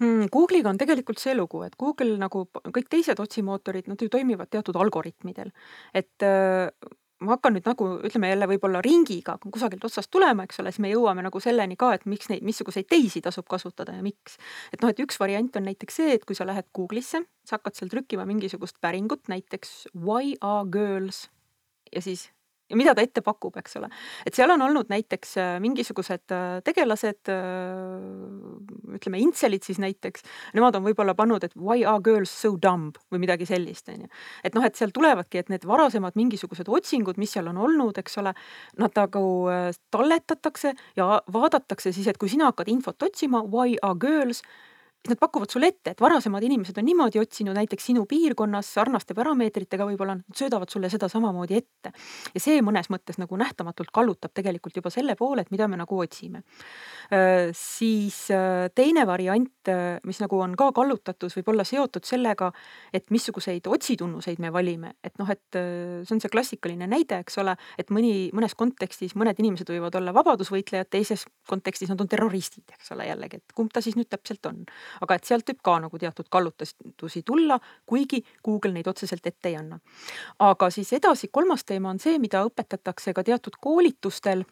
[0.00, 0.28] mm,?
[0.32, 4.76] Google'iga on tegelikult see lugu, et Google nagu kõik teised otsimootorid, nad ju toimivad teatud
[4.80, 5.52] algoritmidel.
[5.94, 6.68] et äh,
[7.24, 10.90] ma hakkan nüüd nagu ütleme jälle võib-olla ringiga kusagilt otsast tulema, eks ole, siis me
[10.92, 14.38] jõuame nagu selleni ka, et miks neid, missuguseid teisi tasub kasutada ja miks.
[14.74, 17.78] et noh, et üks variant on näiteks see, et kui sa lähed Google'isse, sa hakkad
[17.78, 21.28] seal trükkima mingisugust päringut, näiteks why are girls
[21.94, 22.28] ja siis
[22.70, 23.88] ja mida ta ette pakub, eks ole.
[24.26, 30.24] et seal on olnud näiteks äh, mingisugused äh, tegelased, äh, ütleme intselid siis näiteks,
[30.56, 34.12] nemad on võib-olla pannud, et why are girls so dumb või midagi sellist, on ju.
[34.44, 38.20] et noh, et seal tulevadki, et need varasemad mingisugused otsingud, mis seal on olnud, eks
[38.22, 38.34] ole,
[38.80, 39.24] nad nagu
[39.92, 44.42] talletatakse ja vaadatakse siis, et kui sina hakkad infot otsima, why are girls
[45.08, 49.84] nad pakuvad sulle ette, et varasemad inimesed on niimoodi otsinud näiteks sinu piirkonnas sarnaste parameetritega
[49.88, 51.92] võib-olla, nad söödavad sulle seda samamoodi ette.
[52.34, 55.98] ja see mõnes mõttes nagu nähtamatult kallutab tegelikult juba selle poole, et mida me nagu
[55.98, 56.42] otsime.
[57.52, 58.28] siis
[58.74, 59.72] teine variant,
[60.04, 62.50] mis nagu on ka kallutatus, võib olla seotud sellega,
[62.92, 67.56] et missuguseid otsitunnuseid me valime, et noh, et see on see klassikaline näide, eks ole,
[67.78, 72.92] et mõni, mõnes kontekstis mõned inimesed võivad olla vabadusvõitlejad, teises kontekstis nad on terroristid, eks
[72.96, 74.64] ole, jällegi, et kumb ta siis nüüd täpselt on.
[75.00, 79.56] Aga et sealt võib ka nagu teatud kallutatusi tulla, kuigi Google neid otseselt ette ei
[79.56, 79.78] anna.
[80.38, 84.44] aga siis edasi, kolmas teema on see, mida õpetatakse ka teatud koolitustel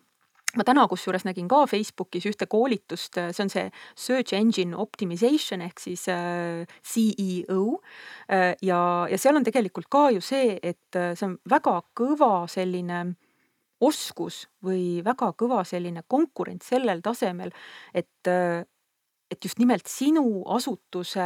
[0.57, 3.65] ma täna kusjuures nägin ka Facebookis ühte koolitust, see on see
[3.99, 7.63] search engine optimization ehk siis äh, CEO
[8.29, 8.53] äh,.
[8.63, 13.05] ja, ja seal on tegelikult ka ju see, et äh, see on väga kõva selline
[13.83, 17.51] oskus või väga kõva selline konkurents sellel tasemel,
[17.95, 18.31] et
[19.33, 21.25] et just nimelt sinu asutuse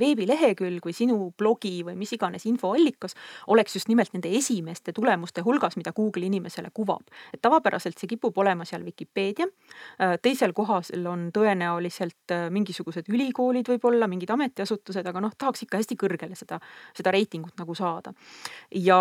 [0.00, 3.14] veebilehekülg või sinu blogi või mis iganes infoallikas
[3.54, 7.06] oleks just nimelt nende esimeste tulemuste hulgas, mida Google inimesele kuvab.
[7.32, 9.46] et tavapäraselt see kipub olema seal Vikipeedia,
[10.00, 15.80] äh, teisel kohal on tõenäoliselt äh, mingisugused ülikoolid võib-olla, mingid ametiasutused, aga noh, tahaks ikka
[15.80, 16.58] hästi kõrgele seda,
[16.96, 18.14] seda reitingut nagu saada.
[18.70, 19.00] ja,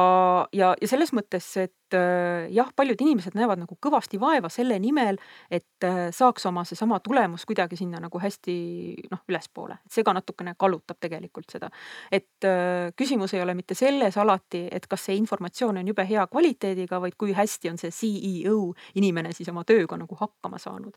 [0.54, 5.19] ja, ja selles mõttes, et jah, paljud inimesed näevad nagu kõvasti vaeva selle nimel,
[5.51, 10.13] et saaks oma seesama tulemus kuidagi sinna nagu hästi hästi noh, ülespoole, et see ka
[10.13, 11.69] natukene kallutab tegelikult seda.
[12.12, 16.25] et äh, küsimus ei ole mitte selles alati, et kas see informatsioon on jube hea
[16.27, 20.93] kvaliteediga, vaid kui hästi on see CEO inimene siis oma tööga nagu hakkama saanud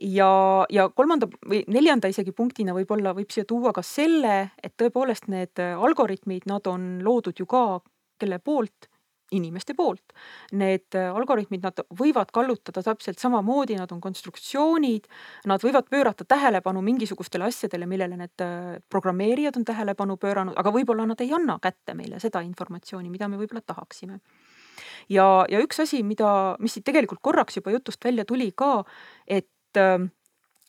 [0.00, 5.28] ja, ja kolmanda või neljanda isegi punktina võib-olla võib siia tuua ka selle, et tõepoolest
[5.28, 7.80] need algoritmid, nad on loodud ju ka
[8.20, 8.89] kelle poolt
[9.30, 10.14] inimeste poolt.
[10.58, 15.08] Need äh, algoritmid, nad võivad kallutada täpselt samamoodi, nad on konstruktsioonid,
[15.50, 21.06] nad võivad pöörata tähelepanu mingisugustele asjadele, millele need äh, programmeerijad on tähelepanu pööranud, aga võib-olla
[21.08, 24.20] nad ei anna kätte meile seda informatsiooni, mida me võib-olla tahaksime.
[25.08, 28.84] ja, ja üks asi, mida, mis siit tegelikult korraks juba jutust välja tuli ka,
[29.26, 29.98] et äh,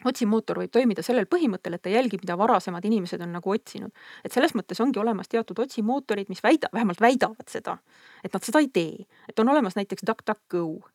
[0.05, 3.91] otsimootor võib toimida sellel põhimõttel, et ta jälgib, mida varasemad inimesed on nagu otsinud.
[4.23, 7.77] et selles mõttes ongi olemas teatud otsimootorid, mis väida, vähemalt väidavad seda,
[8.23, 9.05] et nad seda ei tee.
[9.29, 10.89] et on olemas näiteks DuckDuckGo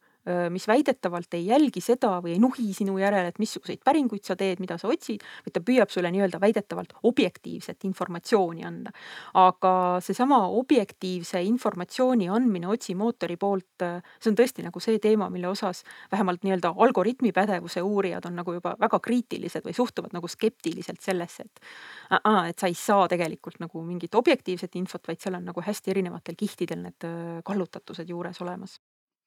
[0.50, 4.60] mis väidetavalt ei jälgi seda või ei nuhi sinu järele, et missuguseid päringuid sa teed,
[4.62, 8.90] mida sa otsid, vaid ta püüab sulle nii-öelda väidetavalt objektiivset informatsiooni anda.
[9.34, 13.84] aga seesama objektiivse informatsiooni andmine otsimootori poolt,
[14.20, 18.56] see on tõesti nagu see teema, mille osas vähemalt nii-öelda algoritmi pädevuse uurijad on nagu
[18.56, 23.60] juba väga kriitilised või suhtuvad nagu skeptiliselt sellesse, et äh, et sa ei saa tegelikult
[23.60, 27.08] nagu mingit objektiivset infot, vaid seal on nagu hästi erinevatel kihtidel need
[27.44, 28.78] kallutatused juures olemas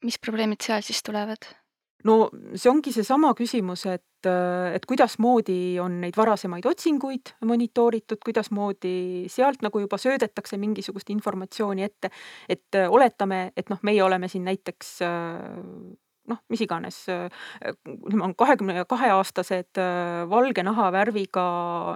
[0.05, 1.49] mis probleemid seal siis tulevad?
[2.07, 4.27] no see ongi seesama küsimus, et,
[4.73, 8.93] et kuidasmoodi on neid varasemaid otsinguid monitooritud, kuidasmoodi
[9.31, 12.11] sealt nagu juba söödetakse mingisugust informatsiooni ette.
[12.47, 14.93] et oletame, et noh, meie oleme siin näiteks
[16.29, 19.79] noh, mis iganes, ütleme, on kahekümne kahe aastased
[20.29, 21.45] valge nahavärviga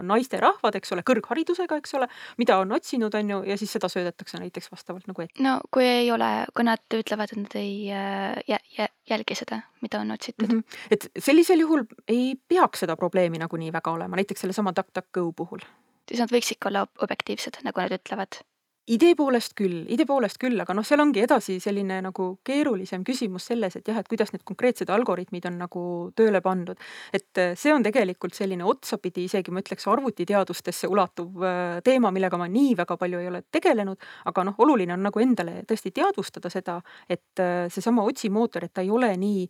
[0.06, 2.10] naisterahvad, eks ole, kõrgharidusega, eks ole,
[2.42, 5.44] mida on otsinud, on ju, ja siis seda söödetakse näiteks vastavalt nagu ette.
[5.44, 10.02] no kui ei ole, kui nad ütlevad, et nad ei jä, jä, jälgi seda, mida
[10.02, 10.60] on otsitud mm.
[10.60, 10.88] -hmm.
[10.92, 15.60] et sellisel juhul ei peaks seda probleemi nagunii väga olema, näiteks sellesama DuckDuckGo puhul.
[16.08, 18.42] siis nad võiks ikka olla objektiivsed, nagu nad ütlevad
[18.88, 23.48] idee poolest küll, idee poolest küll, aga noh, seal ongi edasi selline nagu keerulisem küsimus
[23.48, 25.84] selles, et jah, et kuidas need konkreetsed algoritmid on nagu
[26.18, 26.80] tööle pandud.
[27.14, 32.38] et äh, see on tegelikult selline otsapidi isegi ma ütleks arvutiteadustesse ulatuv äh, teema, millega
[32.38, 36.52] ma nii väga palju ei ole tegelenud, aga noh, oluline on nagu endale tõesti teadvustada
[36.52, 39.48] seda, et äh, seesama otsimootor, et ta ei ole nii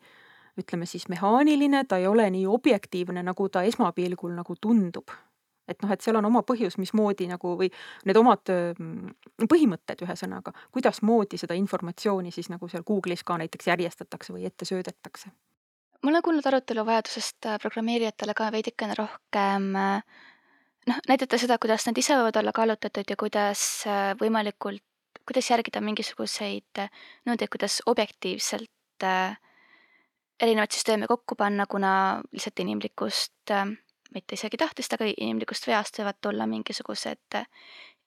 [0.61, 5.09] ütleme siis mehaaniline, ta ei ole nii objektiivne, nagu ta esmapilgul nagu tundub
[5.67, 7.69] et noh, et seal on oma põhjus, mismoodi nagu või
[8.07, 14.35] need omad mm, põhimõtted, ühesõnaga, kuidasmoodi seda informatsiooni siis nagu seal Google'is ka näiteks järjestatakse
[14.35, 15.31] või ette söödetakse.
[16.03, 20.03] ma olen kuulnud arutelu vajadusest äh, programmeerijatele ka veidikene rohkem äh,
[20.87, 24.83] noh, näidata seda, kuidas nad ise võivad olla kallutatud ja kuidas äh, võimalikult,
[25.23, 26.83] kuidas järgida mingisuguseid
[27.25, 28.69] nõudeid, kuidas objektiivselt
[30.43, 31.93] erinevaid süsteeme kokku panna, kuna
[32.31, 33.51] lihtsalt inimlikust
[34.13, 37.41] mitte isegi tahtest, aga inimlikust veast võivad tulla mingisugused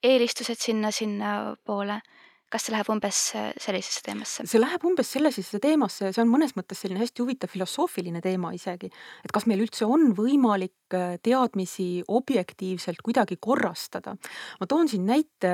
[0.04, 2.00] eelistused sinna, sinnapoole.
[2.46, 3.20] kas see läheb umbes
[3.58, 4.44] sellisesse teemasse?
[4.46, 8.52] see läheb umbes sellisesse teemasse ja see on mõnes mõttes selline hästi huvitav filosoofiline teema
[8.54, 8.90] isegi,
[9.24, 14.14] et kas meil üldse on võimalik äh, teadmisi objektiivselt kuidagi korrastada.
[14.60, 15.52] ma toon siin näite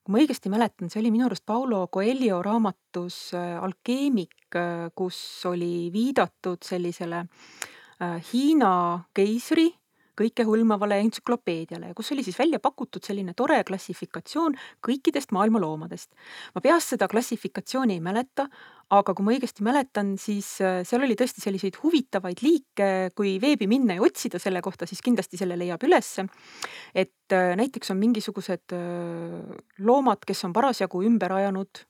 [0.00, 4.56] kui ma õigesti mäletan, see oli minu arust Paulo Coelho raamatus Alkeemik,
[4.96, 8.72] kus oli viidatud sellisele äh, Hiina
[9.14, 9.80] keisriga
[10.20, 16.10] kõikehõlmavale entsüklopeediale, kus oli siis välja pakutud selline tore klassifikatsioon kõikidest maailma loomadest.
[16.54, 18.46] ma peast seda klassifikatsiooni ei mäleta,
[18.90, 23.68] aga kui ma õigesti mäletan, siis äh, seal oli tõesti selliseid huvitavaid liike, kui veebi
[23.70, 26.26] minna ja otsida selle kohta, siis kindlasti selle leiab ülesse.
[26.94, 31.86] et äh, näiteks on mingisugused äh, loomad, kes on parasjagu ümber ajanud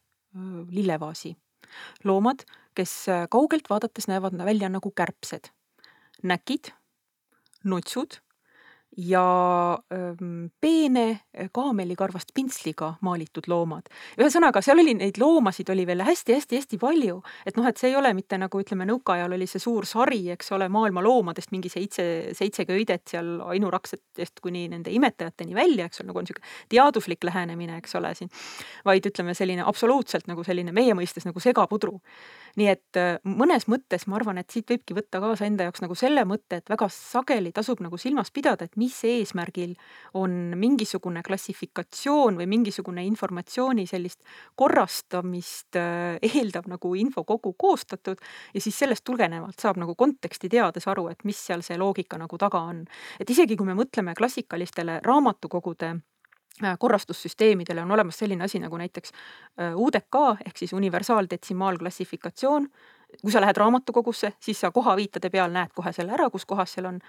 [0.70, 1.34] lillevaasi.
[2.04, 2.44] loomad,
[2.74, 5.50] kes kaugelt vaadates näevad välja nagu kärbsed
[6.22, 6.72] näkid,
[7.64, 8.20] nutsud
[8.96, 9.78] ja
[10.60, 11.20] peene
[11.52, 13.86] kaamelikarvast pintsliga maalitud loomad.
[14.18, 18.10] ühesõnaga, seal oli neid loomasid oli veel hästi-hästi-hästi palju, et noh, et see ei ole
[18.18, 22.04] mitte nagu ütleme, nõukaajal oli see suur sari, eks ole, maailma loomadest mingi seitse,
[22.36, 27.78] seitse köidet seal ainuraksetest kuni nende imetajateni välja, eks ole, nagu on niisugune teaduslik lähenemine,
[27.78, 28.30] eks ole, siin.
[28.84, 32.00] vaid ütleme, selline absoluutselt nagu selline meie mõistes nagu segapudru
[32.58, 35.96] nii et äh, mõnes mõttes ma arvan, et siit võibki võtta kaasa enda jaoks nagu
[35.98, 39.76] selle mõtte, et väga sageli tasub nagu silmas pidada, et mis eesmärgil
[40.18, 44.22] on mingisugune klassifikatsioon või mingisugune informatsiooni sellist
[44.58, 48.20] korrastamist äh, eeldav nagu infokogu koostatud
[48.54, 52.38] ja siis sellest tulenevalt saab nagu konteksti teades aru, et mis seal see loogika nagu
[52.38, 52.84] taga on.
[53.20, 55.94] et isegi kui me mõtleme klassikalistele raamatukogude
[56.78, 62.68] korrastussüsteemidele on olemas selline asi nagu näiteks äh, UDK ehk siis universaaldetsimaalklassifikatsioon.
[63.22, 66.86] kui sa lähed raamatukogusse, siis sa kohaviitade peal näed kohe selle ära, kus kohas seal
[66.86, 67.00] on.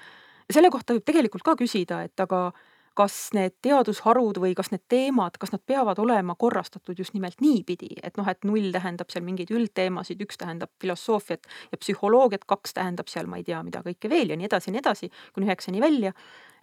[0.51, 2.51] selle kohta võib tegelikult ka küsida, et aga
[2.93, 7.93] kas need teadusharud või kas need teemad, kas nad peavad olema korrastatud just nimelt niipidi,
[8.03, 13.07] et noh, et null tähendab seal mingeid üldteemasid, üks tähendab filosoofiat ja psühholoogiat, kaks tähendab
[13.07, 15.81] seal ma ei tea, mida kõike veel ja nii edasi ja nii edasi, kuni üheksani
[15.81, 16.13] välja.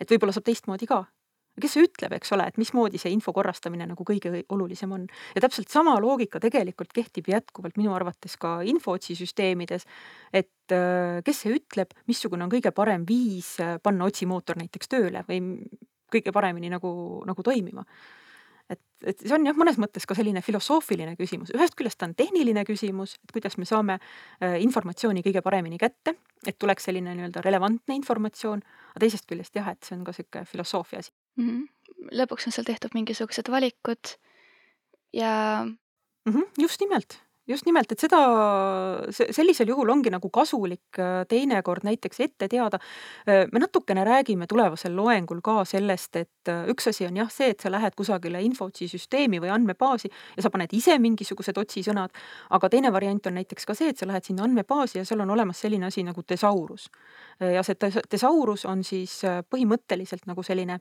[0.00, 1.06] et võib-olla saab teistmoodi ka
[1.62, 5.06] kes ütleb, eks ole, et mismoodi see info korrastamine nagu kõige olulisem on.
[5.34, 9.86] ja täpselt sama loogika tegelikult kehtib jätkuvalt minu arvates ka infootsisüsteemides.
[10.32, 15.24] et äh, kes see ütleb, missugune on kõige parem viis äh, panna otsimootor näiteks tööle
[15.28, 15.42] või
[16.12, 16.90] kõige paremini nagu,
[17.28, 17.84] nagu toimima
[18.70, 22.14] et, et see on jah, mõnes mõttes ka selline filosoofiline küsimus, ühest küljest ta on
[22.18, 27.42] tehniline küsimus, et kuidas me saame äh, informatsiooni kõige paremini kätte, et tuleks selline nii-öelda
[27.44, 31.48] relevantne informatsioon, aga teisest küljest jah, et see on ka sihuke filosoofia asi mm.
[31.48, 32.10] -hmm.
[32.20, 34.14] lõpuks on seal tehtud mingisugused valikud
[35.12, 36.32] ja mm.
[36.32, 38.18] -hmm, just nimelt just nimelt, et seda,
[39.14, 42.80] sellisel juhul ongi nagu kasulik äh, teinekord näiteks ette teada.
[43.28, 47.50] Äh, me natukene räägime tulevasel loengul ka sellest, et äh, üks asi on jah see,
[47.54, 52.14] et sa lähed kusagile infootsisüsteemi või andmebaasi ja sa paned ise mingisugused otsisõnad,
[52.56, 55.32] aga teine variant on näiteks ka see, et sa lähed sinna andmebaasi ja seal on
[55.36, 56.88] olemas selline asi nagu tesaurus.
[57.40, 57.74] ja see
[58.10, 60.80] tesaurus on siis põhimõtteliselt nagu selline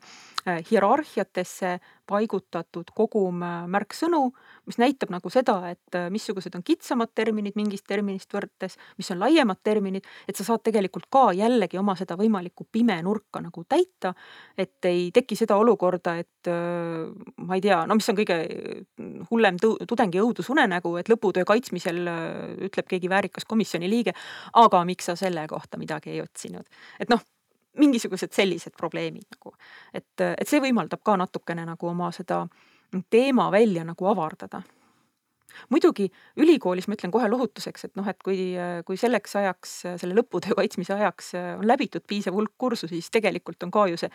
[0.71, 4.21] hierarhiatesse paigutatud kogum märksõnu,
[4.67, 9.59] mis näitab nagu seda, et missugused on kitsamad terminid mingist terminist võrdes, mis on laiemad
[9.63, 14.13] terminid, et sa saad tegelikult ka jällegi oma seda võimalikku pime nurka nagu täita.
[14.57, 18.37] et ei teki seda olukorda, et äh, ma ei tea, no mis on kõige
[19.31, 22.27] hullem tudengi õudusunenägu, et lõputöö kaitsmisel äh,
[22.69, 24.15] ütleb keegi väärikas komisjoni liige,
[24.53, 26.65] aga miks sa selle kohta midagi ei otsinud.
[26.99, 27.23] et noh
[27.77, 29.53] mingisugused sellised probleemid nagu,
[29.93, 32.45] et, et see võimaldab ka natukene nagu oma seda
[33.09, 34.63] teema välja nagu avardada
[35.73, 38.53] muidugi ülikoolis ma ütlen kohe lohutuseks, et noh, et kui,
[38.85, 43.73] kui selleks ajaks, selle lõputöö kaitsmise ajaks on läbitud piisav hulk kursusi, siis tegelikult on
[43.73, 44.11] ka ju see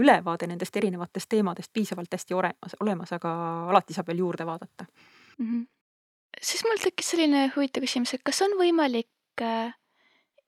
[0.00, 3.34] ülevaade nendest erinevatest teemadest piisavalt hästi olemas, olemas, aga
[3.72, 4.86] alati saab veel juurde vaadata
[5.38, 5.46] mm.
[5.46, 5.66] -hmm.
[6.42, 9.74] siis mul tekkis selline huvitav küsimus, et kas on võimalik äh,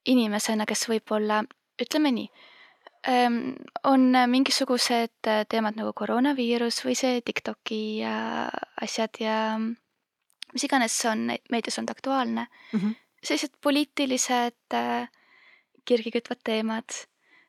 [0.05, 1.43] inimesena, kes võib-olla,
[1.85, 2.27] ütleme nii,
[3.11, 3.39] ähm,
[3.83, 7.81] on mingisugused teemad nagu koroonaviirus või see Tiktoki
[8.81, 9.37] asjad ja
[10.53, 12.79] mis iganes on meedias olnud aktuaalne mm.
[12.79, 12.95] -hmm.
[13.23, 15.09] sellised poliitilised äh,
[15.85, 16.89] kirgi kütvad teemad.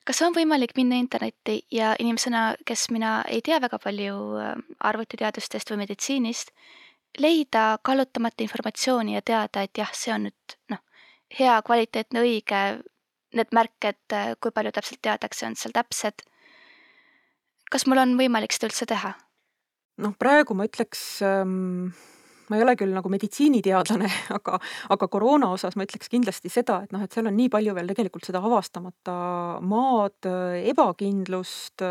[0.04, 5.70] kas on võimalik minna internetti ja inimesena, kes mina ei tea väga palju äh, arvutiteadustest
[5.70, 6.50] või meditsiinist,
[7.18, 10.82] leida kallutamat informatsiooni ja teada, et jah, see on nüüd noh,
[11.38, 12.82] hea, kvaliteetne, õige,
[13.38, 16.24] need märked, äh, kui palju täpselt teadakse, on seal täpsed.
[17.70, 19.14] kas mul on võimalik seda üldse teha?
[20.04, 21.94] noh, praegu ma ütleks ähm
[22.50, 24.58] ma ei ole küll nagu meditsiiniteadlane, aga,
[24.92, 27.88] aga koroona osas ma ütleks kindlasti seda, et noh, et seal on nii palju veel
[27.88, 29.14] tegelikult seda avastamata
[29.64, 30.28] maad,
[30.74, 31.84] ebakindlust,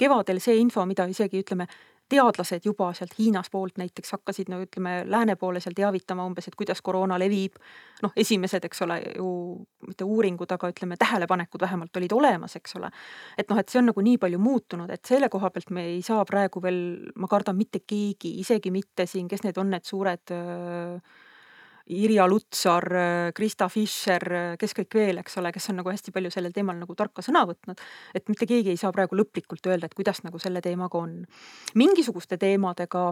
[0.00, 1.68] kevadel see info, mida isegi ütleme,
[2.10, 6.58] teadlased juba sealt Hiinas poolt näiteks hakkasid no ütleme, lääne poole seal teavitama umbes, et
[6.58, 7.56] kuidas koroona levib.
[8.02, 9.30] noh, esimesed, eks ole ju,
[9.86, 12.90] mitte uuringud, aga ütleme, tähelepanekud vähemalt olid olemas, eks ole.
[13.38, 16.02] et noh, et see on nagu nii palju muutunud, et selle koha pealt me ei
[16.02, 16.80] saa praegu veel,
[17.16, 21.19] ma kardan, mitte keegi, isegi mitte siin, kes need on need suured äh,
[21.90, 22.84] Irja Lutsar,
[23.34, 24.22] Krista Fischer,
[24.60, 27.42] kes kõik veel, eks ole, kes on nagu hästi palju sellel teemal nagu tarka sõna
[27.48, 27.80] võtnud.
[28.14, 31.26] et mitte keegi ei saa praegu lõplikult öelda, et kuidas nagu selle teemaga on.
[31.74, 33.10] mingisuguste teemadega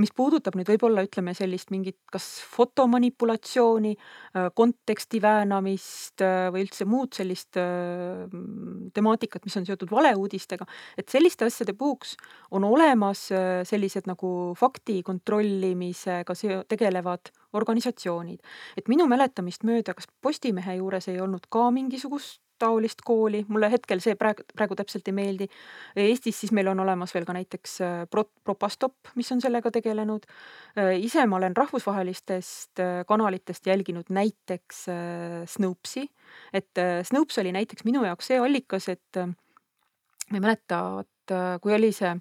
[0.00, 6.86] mis puudutab nüüd võib-olla ütleme sellist mingit kas fotomanipulatsiooni, äh, konteksti väänamist äh, või üldse
[6.88, 8.24] muud sellist äh,
[8.94, 10.66] temaatikat, mis on seotud valeuudistega,
[10.98, 12.16] et selliste asjade puhuks
[12.54, 13.28] on olemas
[13.68, 16.34] sellised nagu fakti kontrollimisega
[16.68, 18.40] tegelevad organisatsioonid.
[18.76, 24.00] et minu mäletamist mööda, kas Postimehe juures ei olnud ka mingisugust taolist kooli, mulle hetkel
[24.02, 25.48] see praegu, praegu täpselt ei meeldi.
[25.98, 30.26] Eestis siis meil on olemas veel ka näiteks äh, Pro-, Propastop, mis on sellega tegelenud.
[30.78, 34.86] Äh, ise ma olen rahvusvahelistest äh, kanalitest jälginud näiteks
[35.48, 36.04] Snopesi,
[36.52, 41.90] et Snopes oli näiteks minu jaoks see allikas, et ma ei mäleta, vot kui oli
[41.92, 42.12] see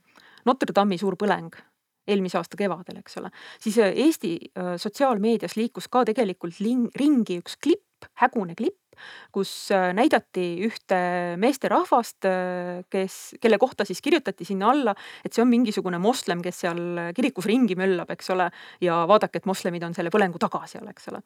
[0.47, 1.55] Notre Dame'i suur põleng
[2.07, 4.33] eelmise aasta kevadel, eks ole, siis Eesti
[4.79, 8.79] sotsiaalmeedias liikus ka tegelikult ling, ringi üks klipp, hägune klipp,
[9.33, 10.99] kus äh, näidati ühte
[11.41, 16.63] meesterahvast, äh, kes, kelle kohta siis kirjutati sinna alla, et see on mingisugune moslem, kes
[16.65, 16.81] seal
[17.17, 18.49] kirikus ringi möllab, eks ole.
[18.81, 21.21] ja vaadake, et moslemid on selle põlengu taga seal, eks ole.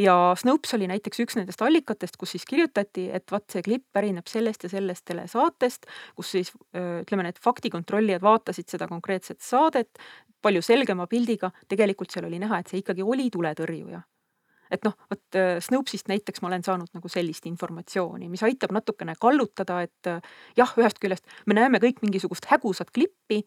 [0.00, 4.28] ja Snopes oli näiteks üks nendest allikatest, kus siis kirjutati, et vot see klipp pärineb
[4.30, 10.00] sellest ja sellest telesaatest, kus siis äh, ütleme, need faktikontrollijad vaatasid seda konkreetset saadet
[10.44, 14.02] palju selgema pildiga, tegelikult seal oli näha, et see ikkagi oli tuletõrjuja
[14.74, 19.16] et noh, vot äh, Snopesist näiteks ma olen saanud nagu sellist informatsiooni, mis aitab natukene
[19.20, 23.42] kallutada, et äh, jah, ühest küljest me näeme kõik mingisugust hägusat klippi,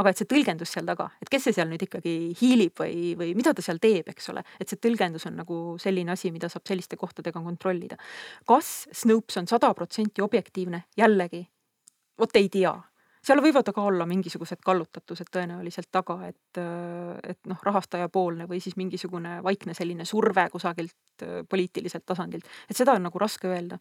[0.00, 3.32] aga et see tõlgendus seal taga, et kes see seal nüüd ikkagi hiilib või, või
[3.36, 6.68] mida ta seal teeb, eks ole, et see tõlgendus on nagu selline asi, mida saab
[6.68, 7.98] selliste kohtadega kontrollida.
[8.48, 11.44] kas Snopes on sada protsenti objektiivne, jällegi.
[12.20, 12.72] Vot ei tea
[13.26, 16.60] seal võivad aga olla mingisugused kallutatused tõenäoliselt taga, et,
[17.28, 23.04] et noh, rahastajapoolne või siis mingisugune vaikne selline surve kusagilt poliitiliselt tasandilt, et seda on
[23.08, 23.78] nagu raske öelda.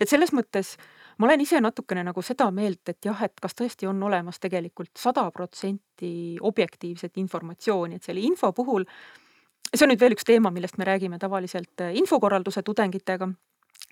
[0.00, 0.76] et selles mõttes
[1.18, 4.92] ma olen ise natukene nagu seda meelt, et jah, et kas tõesti on olemas tegelikult
[4.98, 8.84] sada protsenti objektiivset informatsiooni, et selle info puhul
[9.74, 13.28] see on nüüd veel üks teema, millest me räägime tavaliselt infokorralduse tudengitega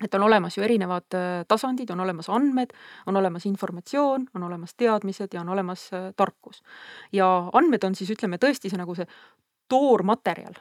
[0.05, 2.73] et on olemas ju erinevad äh, tasandid, on olemas andmed,
[3.07, 6.63] on olemas informatsioon, on olemas teadmised ja on olemas äh, tarkus.
[7.13, 9.09] ja andmed on siis ütleme tõesti see nagu see
[9.69, 10.61] toormaterjal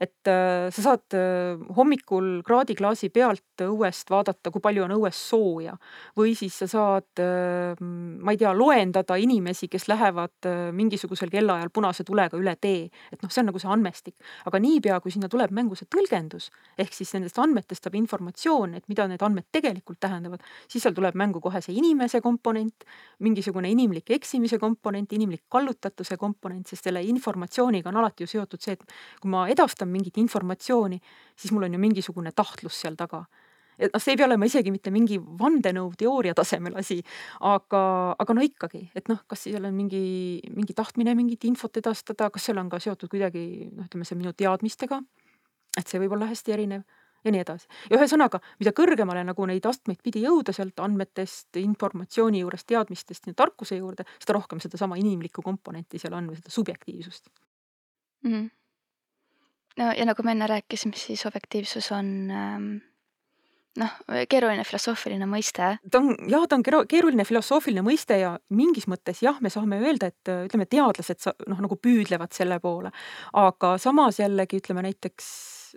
[0.00, 5.76] et äh, sa saad äh, hommikul kraadiklaasi pealt õuest vaadata, kui palju on õues sooja
[6.18, 11.70] või siis sa saad äh,, ma ei tea, loendada inimesi, kes lähevad äh, mingisugusel kellaajal
[11.74, 12.88] punase tulega üle tee.
[13.12, 14.16] et noh, see on nagu see andmestik,
[14.50, 18.88] aga niipea, kui sinna tuleb mängu see tõlgendus ehk siis nendest andmetest saab informatsioon, et
[18.90, 22.86] mida need andmed tegelikult tähendavad, siis seal tuleb mängu kohe see inimese komponent,
[23.24, 28.74] mingisugune inimlik eksimise komponent, inimlik kallutatuse komponent, sest selle informatsiooniga on alati ju seotud see,
[28.74, 31.00] et kui ma edastan mingit informatsiooni,
[31.36, 33.24] siis mul on ju mingisugune tahtlus seal taga.
[33.78, 37.00] et noh, see ei pea olema isegi mitte mingi vandenõuteooria tasemel asi,
[37.42, 42.30] aga, aga no ikkagi, et noh, kas seal on mingi, mingi tahtmine mingit infot edastada,
[42.30, 45.00] kas seal on ka seotud kuidagi noh, ütleme see minu teadmistega,
[45.74, 46.86] et see võib olla hästi erinev
[47.24, 47.68] ja nii edasi.
[47.90, 53.36] ja ühesõnaga, mida kõrgemale nagu neid astmeid pidi jõuda sealt andmetest, informatsiooni juurest, teadmistest ja
[53.36, 57.30] tarkuse juurde, seda rohkem sedasama inimlikku komponenti seal on või seda subjektiivsust
[58.24, 58.30] mm.
[58.30, 58.52] -hmm
[59.80, 62.68] no ja nagu me enne rääkisime, siis objektiivsus on ähm,
[63.80, 63.94] noh,
[64.30, 65.74] keeruline filosoofiline mõiste.
[65.90, 70.12] ta on jah, ta on keeruline filosoofiline mõiste ja mingis mõttes jah, me saame öelda,
[70.12, 72.94] et ütleme, teadlased noh, nagu püüdlevad selle poole,
[73.32, 75.28] aga samas jällegi ütleme näiteks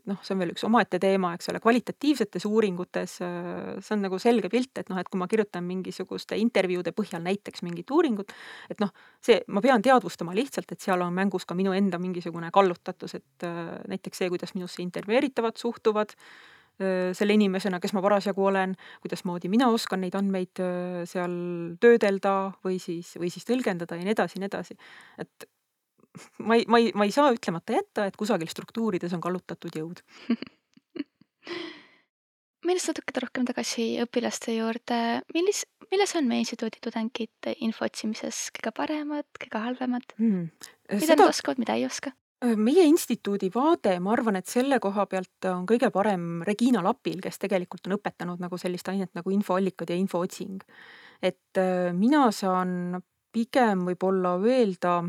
[0.06, 4.20] noh, see on veel üks omaette teema, eks ole, kvalitatiivsetes uuringutes äh, see on nagu
[4.22, 8.34] selge pilt, et noh, et kui ma kirjutan mingisuguste intervjuude põhjal näiteks mingit uuringut,
[8.72, 12.52] et noh, see, ma pean teadvustama lihtsalt, et seal on mängus ka minu enda mingisugune
[12.54, 18.48] kallutatus, et äh, näiteks see, kuidas minusse intervjueeritavad suhtuvad äh, selle inimesena, kes ma parasjagu
[18.52, 20.64] olen, kuidasmoodi mina oskan neid andmeid
[21.10, 21.38] seal
[21.82, 24.78] töödelda või siis, või siis tõlgendada ja nii edasi ja nii edasi.
[25.24, 25.52] et
[26.44, 30.04] ma ei, ma ei, ma ei saa ütlemata jätta, et kusagil struktuurides on kallutatud jõud
[32.68, 35.00] minnes natuke rohkem tagasi õpilaste juurde,
[35.36, 40.48] millis, milles on meie instituudi tudengid info otsimises kõige paremad, kõige halvemad hmm.?
[40.92, 41.20] mida Seda...
[41.22, 42.14] nad oskavad, mida ei oska?
[42.38, 47.42] meie instituudi vaade, ma arvan, et selle koha pealt on kõige parem Regina Lapil, kes
[47.42, 50.62] tegelikult on õpetanud nagu sellist ainet nagu infoallikad ja infootsing.
[51.26, 51.62] et
[51.98, 53.00] mina saan
[53.34, 55.00] pigem võib-olla öelda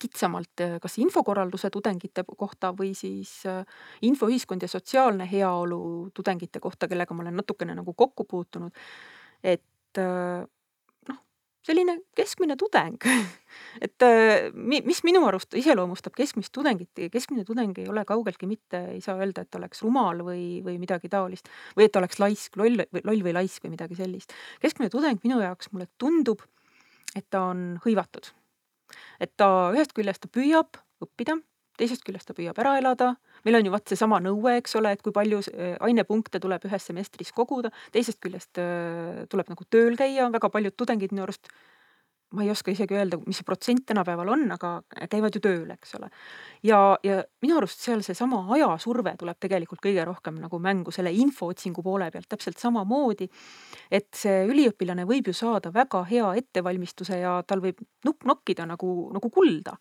[0.00, 3.64] kitsamalt äh, kas infokorralduse tudengite kohta või siis äh,
[4.06, 8.72] infoühiskond ja sotsiaalne heaolu tudengite kohta, kellega ma olen natukene nagu kokku puutunud.
[9.44, 10.46] et äh,
[11.08, 11.20] noh,
[11.66, 12.98] selline keskmine tudeng
[13.86, 14.06] et
[14.54, 19.44] mis minu arust iseloomustab keskmist tudengit, keskmine tudeng ei ole kaugeltki mitte, ei saa öelda,
[19.44, 23.64] et oleks rumal või, või midagi taolist või et oleks laisk, loll, loll või laisk
[23.64, 24.36] või midagi sellist.
[24.60, 26.44] keskmine tudeng minu jaoks mulle tundub,
[27.16, 28.32] et ta on hõivatud.
[29.20, 31.36] Et ta ühest küljest ta püüab õppida,
[31.80, 33.14] teisest küljest ta püüab ära elada.
[33.46, 36.88] Meil on ju vaat seesama nõue, eks ole, et kui palju äh, ainepunkte tuleb ühes
[36.90, 41.48] semestris koguda, teisest küljest äh, tuleb nagu tööl käia, väga paljud tudengid minu arust
[42.36, 44.72] ma ei oska isegi öelda, mis see protsent tänapäeval on, aga
[45.10, 46.10] käivad ju tööl, eks ole.
[46.66, 51.82] ja, ja minu arust seal seesama ajasurve tuleb tegelikult kõige rohkem nagu mängu selle infootsingu
[51.82, 53.28] poole pealt täpselt samamoodi.
[53.90, 59.10] et see üliõpilane võib ju saada väga hea ettevalmistuse ja tal võib nupp nokkida nagu,
[59.14, 59.76] nagu kulda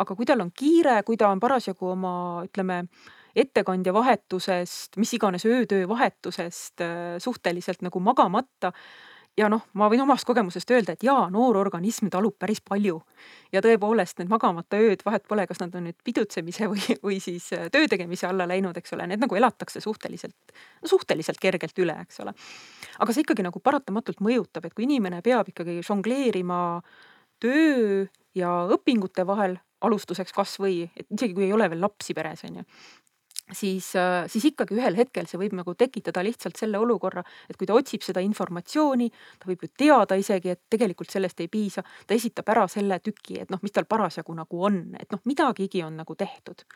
[0.00, 2.14] aga kui tal on kiire, kui ta on parasjagu oma,
[2.46, 2.84] ütleme,
[3.36, 6.82] ettekandja vahetusest, mis iganes öötöö vahetusest
[7.22, 8.72] suhteliselt nagu magamata
[9.38, 13.00] ja noh, ma võin omast kogemusest öelda, et jaa, noor organism talub päris palju.
[13.52, 17.50] ja tõepoolest need magamata ööd, vahet pole, kas nad on nüüd pidutsemise või, või siis
[17.56, 20.54] äh, töö tegemise alla läinud, eks ole, need nagu elatakse suhteliselt,
[20.84, 22.34] suhteliselt kergelt üle, eks ole.
[22.98, 26.80] aga see ikkagi nagu paratamatult mõjutab, et kui inimene peab ikkagi žongleerima
[27.40, 28.06] töö
[28.36, 32.64] ja õpingute vahel, alustuseks kasvõi, et isegi kui ei ole veel lapsi peres, on ju
[33.56, 37.68] siis, äh, siis ikkagi ühel hetkel see võib nagu tekitada lihtsalt selle olukorra, et kui
[37.68, 42.16] ta otsib seda informatsiooni, ta võib ju teada isegi, et tegelikult sellest ei piisa, ta
[42.16, 46.00] esitab ära selle tüki, et noh, mis tal parasjagu nagu on, et noh, midagigi on
[46.00, 46.66] nagu tehtud.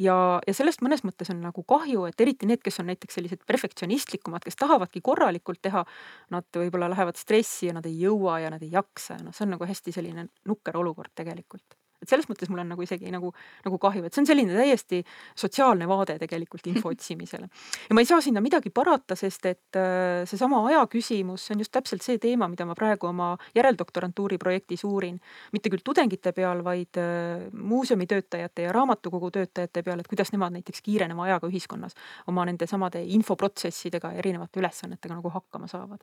[0.00, 0.16] Ja,
[0.48, 4.42] ja sellest mõnes mõttes on nagu kahju, et eriti need, kes on näiteks sellised perfektsionistlikumad,
[4.44, 5.84] kes tahavadki korralikult teha,
[6.32, 9.46] nad võib-olla lähevad stressi ja nad ei jõua ja nad ei jaksa ja noh, see
[9.46, 13.30] on nagu hästi selline nukker olukord tegelikult et selles mõttes mul on nagu isegi nagu,
[13.64, 15.00] nagu kahju, et see on selline täiesti
[15.38, 17.48] sotsiaalne vaade tegelikult info otsimisele.
[17.88, 21.64] ja ma ei saa sinna midagi parata, sest et äh, seesama aja küsimus, see on
[21.64, 25.20] just täpselt see teema, mida ma praegu oma järeldoktorantuuri projektis uurin.
[25.52, 30.82] mitte küll tudengite peal, vaid äh, muuseumitöötajate ja raamatukogu töötajate peal, et kuidas nemad näiteks
[30.82, 31.96] kiireneva ajaga ühiskonnas
[32.26, 36.02] oma nende samade infoprotsessidega erinevate ülesannetega nagu hakkama saavad.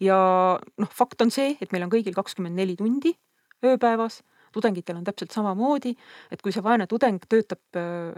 [0.00, 0.18] ja
[0.58, 3.14] noh, fakt on see, et meil on kõigil kakskümmend neli tundi
[3.64, 4.22] ööpäevas
[4.52, 5.94] tudengitel on täpselt samamoodi,
[6.30, 7.62] et kui see vaene tudeng töötab,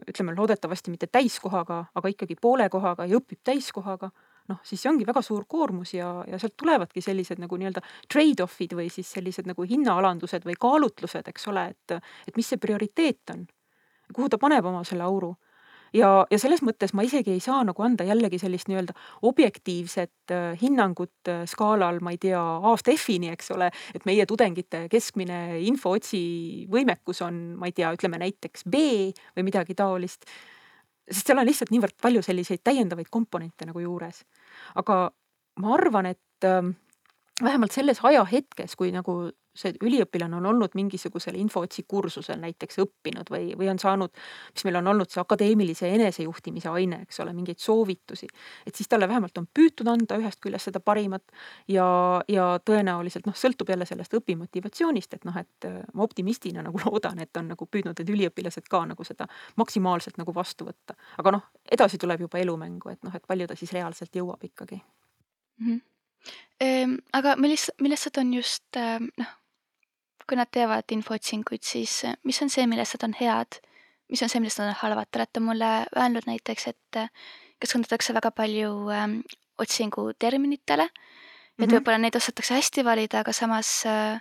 [0.09, 4.11] ütleme loodetavasti mitte täiskohaga, aga ikkagi poole kohaga ja õpib täiskohaga,
[4.49, 8.77] noh, siis see ongi väga suur koormus ja, ja sealt tulevadki sellised nagu nii-öelda trade-off'id
[8.79, 13.47] või siis sellised nagu hinnaalandused või kaalutlused, eks ole, et, et mis see prioriteet on.
[14.13, 15.35] kuhu ta paneb oma selle auru
[15.97, 18.95] ja, ja selles mõttes ma isegi ei saa nagu anda jällegi sellist nii-öelda
[19.29, 22.41] objektiivset äh, hinnangut äh, skaalal, ma ei tea,
[22.73, 26.23] A-st F-ini, eks ole, et meie tudengite keskmine infootsi
[26.73, 28.85] võimekus on, ma ei tea, ütleme näiteks B
[29.37, 30.27] või midagi taolist.
[31.11, 34.25] sest seal on lihtsalt niivõrd palju selliseid täiendavaid komponente nagu juures.
[34.75, 35.11] aga
[35.61, 36.63] ma arvan, et äh,
[37.43, 43.53] vähemalt selles ajahetkes, kui nagu see üliõpilane on olnud mingisugusel infootsi kursusel näiteks õppinud või,
[43.59, 44.13] või on saanud,
[44.55, 48.29] mis meil on olnud see akadeemilise enesejuhtimise aine, eks ole, mingeid soovitusi.
[48.67, 51.23] et siis talle vähemalt on püütud anda ühest küljest seda parimat
[51.69, 51.87] ja,
[52.29, 57.21] ja tõenäoliselt noh, sõltub jälle sellest õpimotivatsioonist, et noh, et äh, ma optimistina nagu loodan,
[57.21, 59.29] et on nagu püüdnud need üliõpilased ka nagu seda
[59.61, 60.97] maksimaalselt nagu vastu võtta.
[61.19, 64.81] aga noh, edasi tuleb juba elumängu, et noh, et palju ta siis reaalselt jõuab ikkagi
[64.81, 65.67] mm.
[65.67, 65.81] -hmm.
[67.13, 69.31] Aga millis-, millised on just ähm, noh,
[70.29, 73.61] kui nad teevad infootsinguid, siis äh, mis on see, milles nad on head,
[74.11, 75.11] mis on see, milles nad on halvad?
[75.11, 77.09] Te olete mulle öelnud näiteks, et äh,
[77.63, 79.21] keskendutakse väga palju ähm,
[79.59, 81.75] otsinguterminitele, et mm -hmm.
[81.75, 84.21] võib-olla neid osatakse hästi valida, aga samas äh,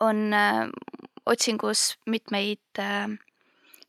[0.00, 0.68] on äh,
[1.26, 3.08] otsingus mitmeid äh,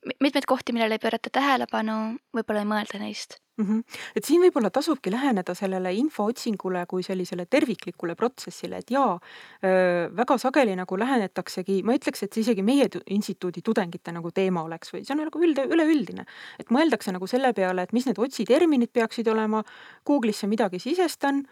[0.06, 3.66] mitmeid kohti, millele ei pöörata tähelepanu, võib-olla ei mõelda neist mm.
[3.66, 4.00] -hmm.
[4.16, 9.20] et siin võib-olla tasubki läheneda sellele infootsingule kui sellisele terviklikule protsessile, et jaa,
[10.18, 14.94] väga sageli nagu lähenetaksegi, ma ütleks, et see isegi meie instituudi tudengite nagu teema oleks
[14.94, 16.26] või see on nagu üld, üleüldine.
[16.60, 19.64] et mõeldakse nagu selle peale, et mis need otsiterminid peaksid olema,
[20.06, 21.46] Google'isse midagi sisestan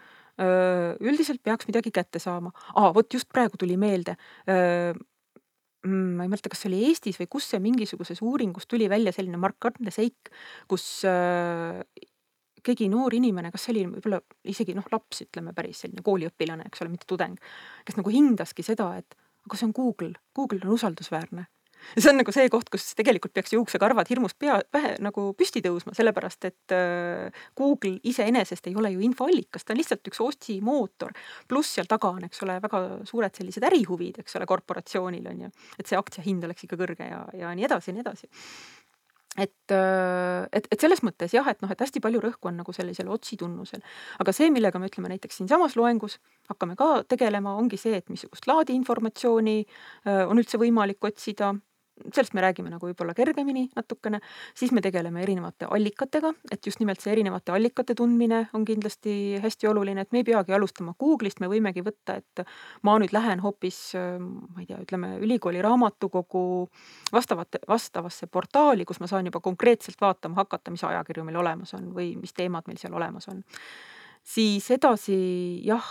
[1.00, 2.52] üldiselt peaks midagi kätte saama.
[2.74, 4.16] aa, vot just praegu tuli meelde
[5.88, 9.40] ma ei mäleta, kas see oli Eestis või kus see mingisuguses uuringus tuli välja selline
[9.40, 10.30] markantne seik,
[10.70, 11.80] kus äh,
[12.62, 16.84] keegi noor inimene, kas see oli võib-olla isegi noh, laps, ütleme päris selline kooliõpilane, eks
[16.84, 17.40] ole, mitte tudeng,
[17.86, 19.18] kes nagu hindaski seda, et
[19.48, 21.48] aga see on Google, Google on usaldusväärne
[22.00, 25.94] see on nagu see koht, kus tegelikult peaks juuksekarvad hirmust pea, pähe nagu püsti tõusma,
[25.96, 31.14] sellepärast et äh, Google iseenesest ei ole ju infoallikas, ta on lihtsalt üks otsimootor.
[31.48, 35.50] pluss seal taga on, eks ole, väga suured sellised ärihuvid, eks ole, korporatsioonil on ju,
[35.78, 38.30] et see aktsia hind oleks ikka kõrge ja, ja nii edasi ja nii edasi
[39.38, 42.74] et, äh, et, et selles mõttes jah, et noh, et hästi palju rõhku on nagu
[42.76, 43.80] sellisel otsitunnusel.
[44.20, 46.18] aga see, millega me ütleme näiteks siinsamas loengus
[46.50, 51.54] hakkame ka tegelema, ongi see, et missugust laadi informatsiooni äh, on üldse võimalik otsida
[52.12, 54.20] sellest me räägime nagu võib-olla kergemini natukene,
[54.58, 59.68] siis me tegeleme erinevate allikatega, et just nimelt see erinevate allikate tundmine on kindlasti hästi
[59.70, 62.44] oluline, et me ei peagi alustama Google'ist, me võimegi võtta, et
[62.82, 63.80] ma nüüd lähen hoopis,
[64.18, 66.44] ma ei tea, ütleme ülikooli raamatukogu
[67.12, 71.92] vastavate, vastavasse portaali, kus ma saan juba konkreetselt vaatama hakata, mis ajakirju meil olemas on
[71.94, 73.44] või mis teemad meil seal olemas on
[74.22, 75.16] siis edasi
[75.66, 75.88] jah,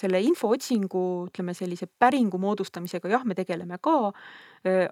[0.00, 4.12] selle infootsingu, ütleme sellise päringu moodustamisega jah, me tegeleme ka.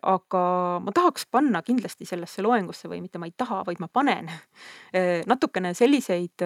[0.06, 0.42] aga
[0.84, 4.28] ma tahaks panna kindlasti sellesse loengusse või mitte ma ei taha, vaid ma panen
[5.26, 6.44] natukene selliseid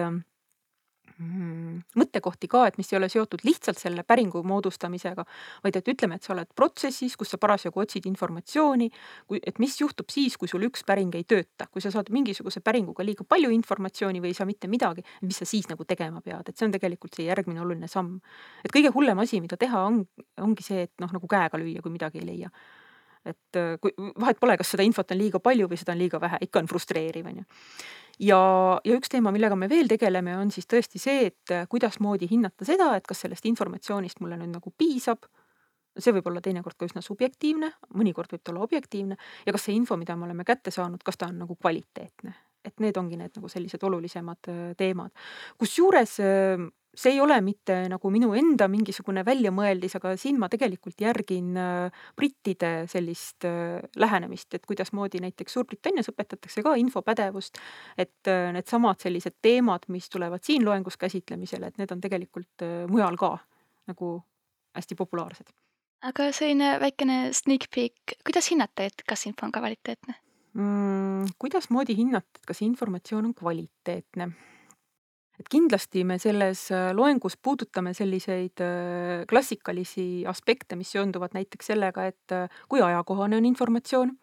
[1.19, 5.25] mõttekohti ka, et mis ei ole seotud lihtsalt selle päringu moodustamisega,
[5.65, 8.89] vaid et ütleme, et sa oled protsessis, kus sa parasjagu otsid informatsiooni,
[9.27, 12.63] kui, et mis juhtub siis, kui sul üks päring ei tööta, kui sa saad mingisuguse
[12.65, 16.49] päringuga liiga palju informatsiooni või ei saa mitte midagi, mis sa siis nagu tegema pead,
[16.49, 18.19] et see on tegelikult see järgmine oluline samm.
[18.63, 20.03] et kõige hullem asi, mida teha on,
[20.39, 22.51] ongi see, et noh, nagu käega lüüa, kui midagi ei leia.
[23.27, 26.37] Et kui vahet pole, kas seda infot on liiga palju või seda on liiga vähe,
[26.45, 27.43] ikka on frustreeriv, on ju
[28.19, 28.39] ja,
[28.85, 32.67] ja üks teema, millega me veel tegeleme, on siis tõesti see, et äh, kuidasmoodi hinnata
[32.67, 35.29] seda, et kas sellest informatsioonist mulle nüüd nagu piisab.
[35.99, 39.75] see võib olla teinekord ka üsna subjektiivne, mõnikord võib ta olla objektiivne ja kas see
[39.75, 43.35] info, mida me oleme kätte saanud, kas ta on nagu kvaliteetne, et need ongi need
[43.35, 45.11] nagu sellised olulisemad äh, teemad.
[45.59, 51.01] kusjuures äh, see ei ole mitte nagu minu enda mingisugune väljamõeldis, aga siin ma tegelikult
[51.01, 57.61] järgin äh, brittide sellist äh, lähenemist, et kuidasmoodi näiteks Suurbritannias õpetatakse ka infopädevust.
[57.97, 63.17] et äh, needsamad sellised teemad, mis tulevad siin loengus käsitlemisele, et need on tegelikult mujal
[63.17, 63.37] ka
[63.89, 64.19] nagu
[64.77, 65.53] hästi populaarsed.
[66.09, 70.15] aga selline väikene sneak peek, kuidas hinnata, et kas info on kvaliteetne
[70.53, 71.35] mm,?
[71.39, 74.31] kuidasmoodi hinnata, et kas informatsioon on kvaliteetne?
[75.39, 82.09] Et kindlasti me selles äh, loengus puudutame selliseid äh, klassikalisi aspekte, mis seonduvad näiteks sellega,
[82.11, 84.17] et äh, kui ajakohane on informatsioon.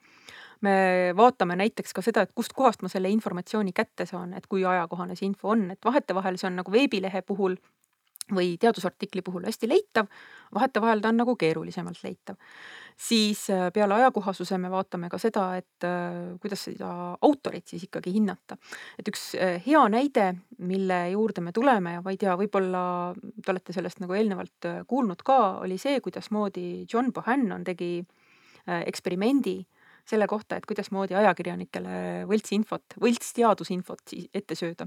[0.64, 5.16] me vaatame näiteks ka seda, et kustkohast ma selle informatsiooni kätte saan, et kui ajakohane
[5.16, 7.58] see info on, et vahetevahel see on nagu veebilehe puhul
[8.34, 10.10] või teadusartikli puhul hästi leitav,
[10.54, 12.40] vahetevahel ta on nagu keerulisemalt leitav
[12.96, 16.90] siis äh, peale ajakohasuse me vaatame ka seda, et äh, kuidas seda
[17.22, 18.56] autorit siis ikkagi hinnata.
[18.98, 22.82] et üks äh, hea näide, mille juurde me tuleme ja ma ei tea, võib-olla
[23.44, 28.00] te olete sellest nagu eelnevalt kuulnud ka, oli see, kuidasmoodi John Bohannon tegi
[28.66, 29.60] eksperimendi
[30.06, 34.86] selle kohta, et kuidasmoodi ajakirjanikele võltsinfot, võltsteadusinfot ette sööda.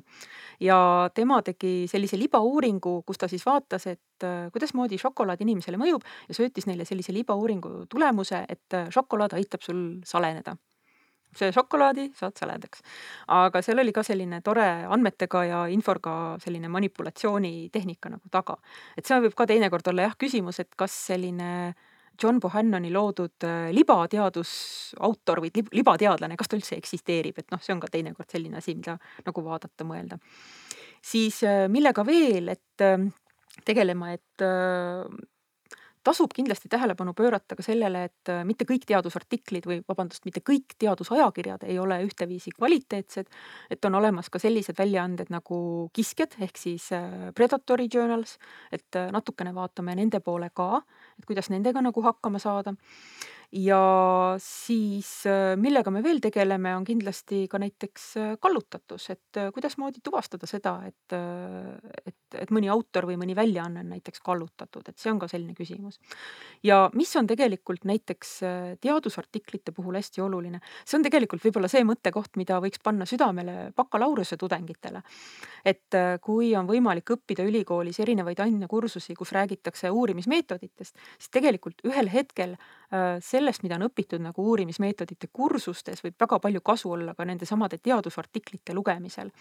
[0.59, 6.07] ja tema tegi sellise libauuringu, kus ta siis vaatas, et äh, kuidasmoodi šokolaad inimesele mõjub
[6.27, 10.55] ja söötis neile sellise libauuringu tulemuse, et äh, šokolaad aitab sul saleneda
[11.37, 12.81] söö šokolaadi, saad saledaks.
[13.27, 18.57] aga seal oli ka selline tore andmetega ja infoga selline manipulatsioonitehnika nagu taga.
[18.97, 21.88] et see võib ka teinekord olla jah küsimus, et kas selline äh,
[22.21, 27.81] John Bohannoni loodud äh, libateadusautor või libateadlane, kas ta üldse eksisteerib, et noh, see on
[27.83, 30.19] ka teinekord selline asi, mida nagu vaadata, mõelda.
[31.01, 32.97] siis äh, millega veel, et äh,
[33.65, 34.45] tegelema, et
[36.09, 40.73] tasub kindlasti tähelepanu pöörata ka sellele, et äh, mitte kõik teadusartiklid või vabandust, mitte kõik
[40.81, 43.27] teadusajakirjad ei ole ühteviisi kvaliteetsed.
[43.69, 48.37] et on olemas ka sellised väljaanded nagu kiskjad ehk siis äh, predatory journals,
[48.71, 50.81] et äh, natukene vaatame nende poole ka,
[51.19, 52.73] et kuidas nendega nagu hakkama saada
[53.51, 59.49] ja siis äh, millega me veel tegeleme, on kindlasti ka näiteks äh, kallutatus, et äh,
[59.53, 61.15] kuidasmoodi tuvastada seda, et,
[62.05, 65.55] et, et mõni autor või mõni väljaanne on näiteks kallutatud, et see on ka selline
[65.57, 65.97] küsimus.
[66.63, 68.35] ja mis on tegelikult näiteks
[68.81, 74.37] teadusartiklite puhul hästi oluline, see on tegelikult võib-olla see mõttekoht, mida võiks panna südamele bakalaureuse
[74.37, 75.01] tudengitele.
[75.65, 82.55] et kui on võimalik õppida ülikoolis erinevaid ainekursusi, kus räägitakse uurimismeetoditest, siis tegelikult ühel hetkel
[83.21, 87.79] see sellest, mida on õpitud nagu uurimismeetodite kursustes, võib väga palju kasu olla ka nendesamade
[87.83, 89.31] teadusartiklite lugemisel.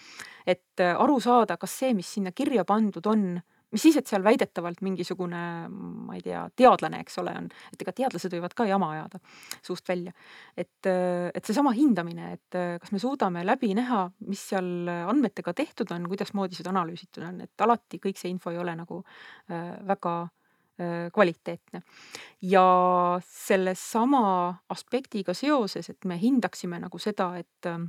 [0.47, 3.41] et äh, aru saada, kas see, mis sinna kirja pandud on,
[3.73, 7.93] mis siis, et seal väidetavalt mingisugune, ma ei tea, teadlane, eks ole, on, et ega
[8.01, 9.21] teadlased võivad ka jama ajada
[9.61, 10.15] suust välja.
[10.57, 15.55] et, äh, et seesama hindamine, et äh, kas me suudame läbi näha, mis seal andmetega
[15.55, 19.03] tehtud on, kuidasmoodi seda analüüsitud on, et alati kõik see info ei ole nagu
[19.49, 20.13] väga
[21.13, 21.83] kvaliteetne.
[22.43, 22.65] ja
[23.27, 27.89] sellesama aspektiga seoses, et me hindaksime nagu seda, et ähm,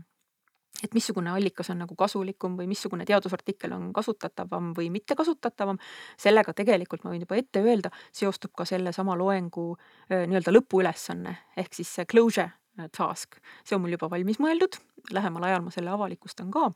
[0.84, 5.80] et missugune allikas on nagu kasulikum või missugune teadusartikkel on kasutatavam või mittekasutatavam,
[6.18, 11.76] sellega tegelikult ma võin juba ette öelda, seostub ka sellesama loengu äh, nii-öelda lõpuülesanne ehk
[11.82, 12.52] siis see closure
[12.96, 14.78] task, see on mul juba valmis mõeldud
[15.12, 16.70] lähemal ajal ma selle avalikustan ka.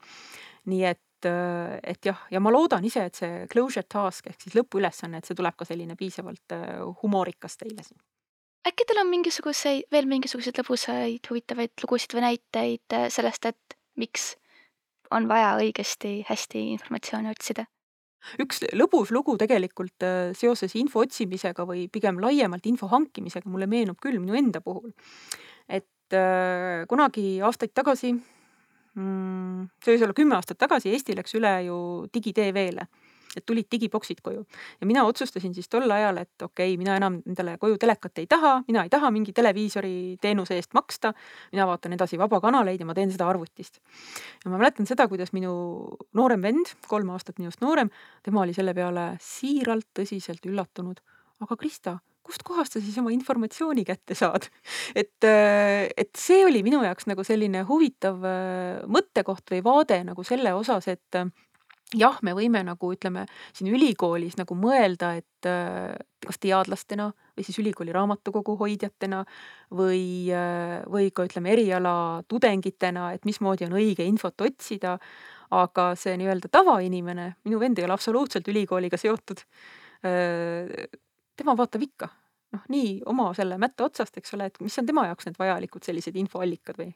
[0.68, 5.20] nii et, et jah, ja ma loodan ise, et see closure task ehk siis lõpuülesanne,
[5.20, 6.56] et see tuleb ka selline piisavalt
[7.04, 8.00] humoorikas teile siin
[8.68, 14.34] äkki teil on mingisuguseid, veel mingisuguseid lõbusaid, huvitavaid lugusid või näiteid sellest, et miks
[15.14, 17.68] on vaja õigesti, hästi informatsiooni otsida?
[18.40, 23.98] üks lõbus lugu tegelikult äh, seoses info otsimisega või pigem laiemalt info hankimisega mulle meenub
[24.00, 24.94] küll minu enda puhul.
[25.68, 28.14] et äh, kunagi aastaid tagasi,
[28.94, 31.78] see võis olla kümme aastat tagasi, Eesti läks üle ju
[32.14, 32.88] digi-TV-le
[33.38, 34.44] et tulid digiboksid koju
[34.82, 38.28] ja mina otsustasin siis tol ajal, et okei okay,, mina enam endale koju telekat ei
[38.30, 41.14] taha, mina ei taha mingi televiisori teenuse eest maksta.
[41.52, 43.82] mina vaatan edasi vabakanaleid ja ma teen seda arvutist.
[44.46, 45.54] ja ma mäletan seda, kuidas minu
[46.14, 47.89] noorem vend, kolm aastat minust noorem,
[48.24, 51.02] tema oli selle peale siiralt tõsiselt üllatunud.
[51.41, 54.50] aga Krista kustkohast sa siis oma informatsiooni kätte saad?
[55.02, 60.56] et, et see oli minu jaoks nagu selline huvitav äh, mõttekoht või vaade nagu selle
[60.58, 61.24] osas, et
[61.98, 65.94] jah, me võime nagu ütleme siin ülikoolis nagu mõelda, et äh,
[66.24, 69.24] kas teadlastena või siis ülikooli raamatukogu hoidjatena
[69.74, 71.96] või, äh, või ka ütleme eriala
[72.30, 74.98] tudengitena, et mismoodi on õige infot otsida.
[75.54, 79.44] aga see nii-öelda tavainimene, minu vend ei ole absoluutselt ülikooliga seotud.
[81.38, 82.10] Tema vaatab ikka
[82.54, 85.86] noh, nii oma selle mätta otsast, eks ole, et mis on tema jaoks need vajalikud
[85.86, 86.92] sellised infoallikad või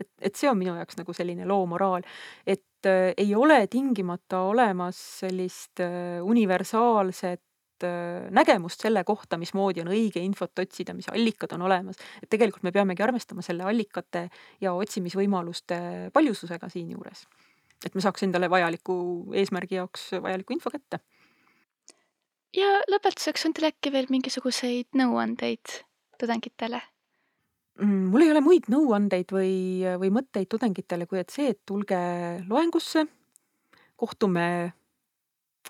[0.00, 2.04] et, et see on minu jaoks nagu selline loo moraal,
[2.46, 9.92] et äh, ei ole tingimata olemas sellist äh, universaalset äh, nägemust selle kohta, mismoodi on
[9.94, 12.00] õige infot otsida, mis allikad on olemas.
[12.22, 14.28] et tegelikult me peamegi arvestama selle allikate
[14.64, 17.26] ja otsimisvõimaluste paljususega siinjuures.
[17.84, 18.96] et me saaks endale vajaliku
[19.36, 21.04] eesmärgi jaoks vajaliku info kätte.
[22.56, 25.80] Ja lõpetuseks on teil äkki veel mingisuguseid nõuandeid
[26.20, 26.80] tudengitele?
[27.82, 31.98] Mm, mul ei ole muid nõuandeid või, või mõtteid tudengitele, kui et see, et tulge
[32.46, 33.02] loengusse,
[33.98, 34.46] kohtume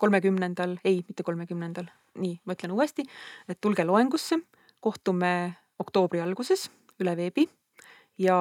[0.01, 1.89] kolmekümnendal, ei, mitte kolmekümnendal,
[2.21, 3.07] nii, ma ütlen uuesti,
[3.49, 4.41] et tulge loengusse,
[4.85, 5.31] kohtume
[5.81, 6.69] oktoobri alguses
[7.01, 7.47] üle veebi.
[8.21, 8.37] Ja,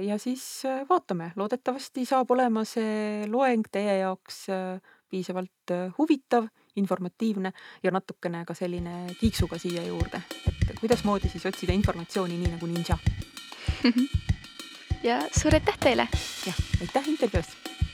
[0.00, 4.78] ja siis äh, vaatame, loodetavasti saab olema see loeng teie jaoks äh,
[5.12, 6.48] piisavalt äh, huvitav,
[6.78, 7.52] informatiivne
[7.82, 12.98] ja natukene ka selline kiiksuga siia juurde, et kuidasmoodi siis otsida informatsiooni nii nagu ninja
[15.08, 16.08] ja suur aitäh teile!
[16.46, 17.87] jah, aitäh intervjuust!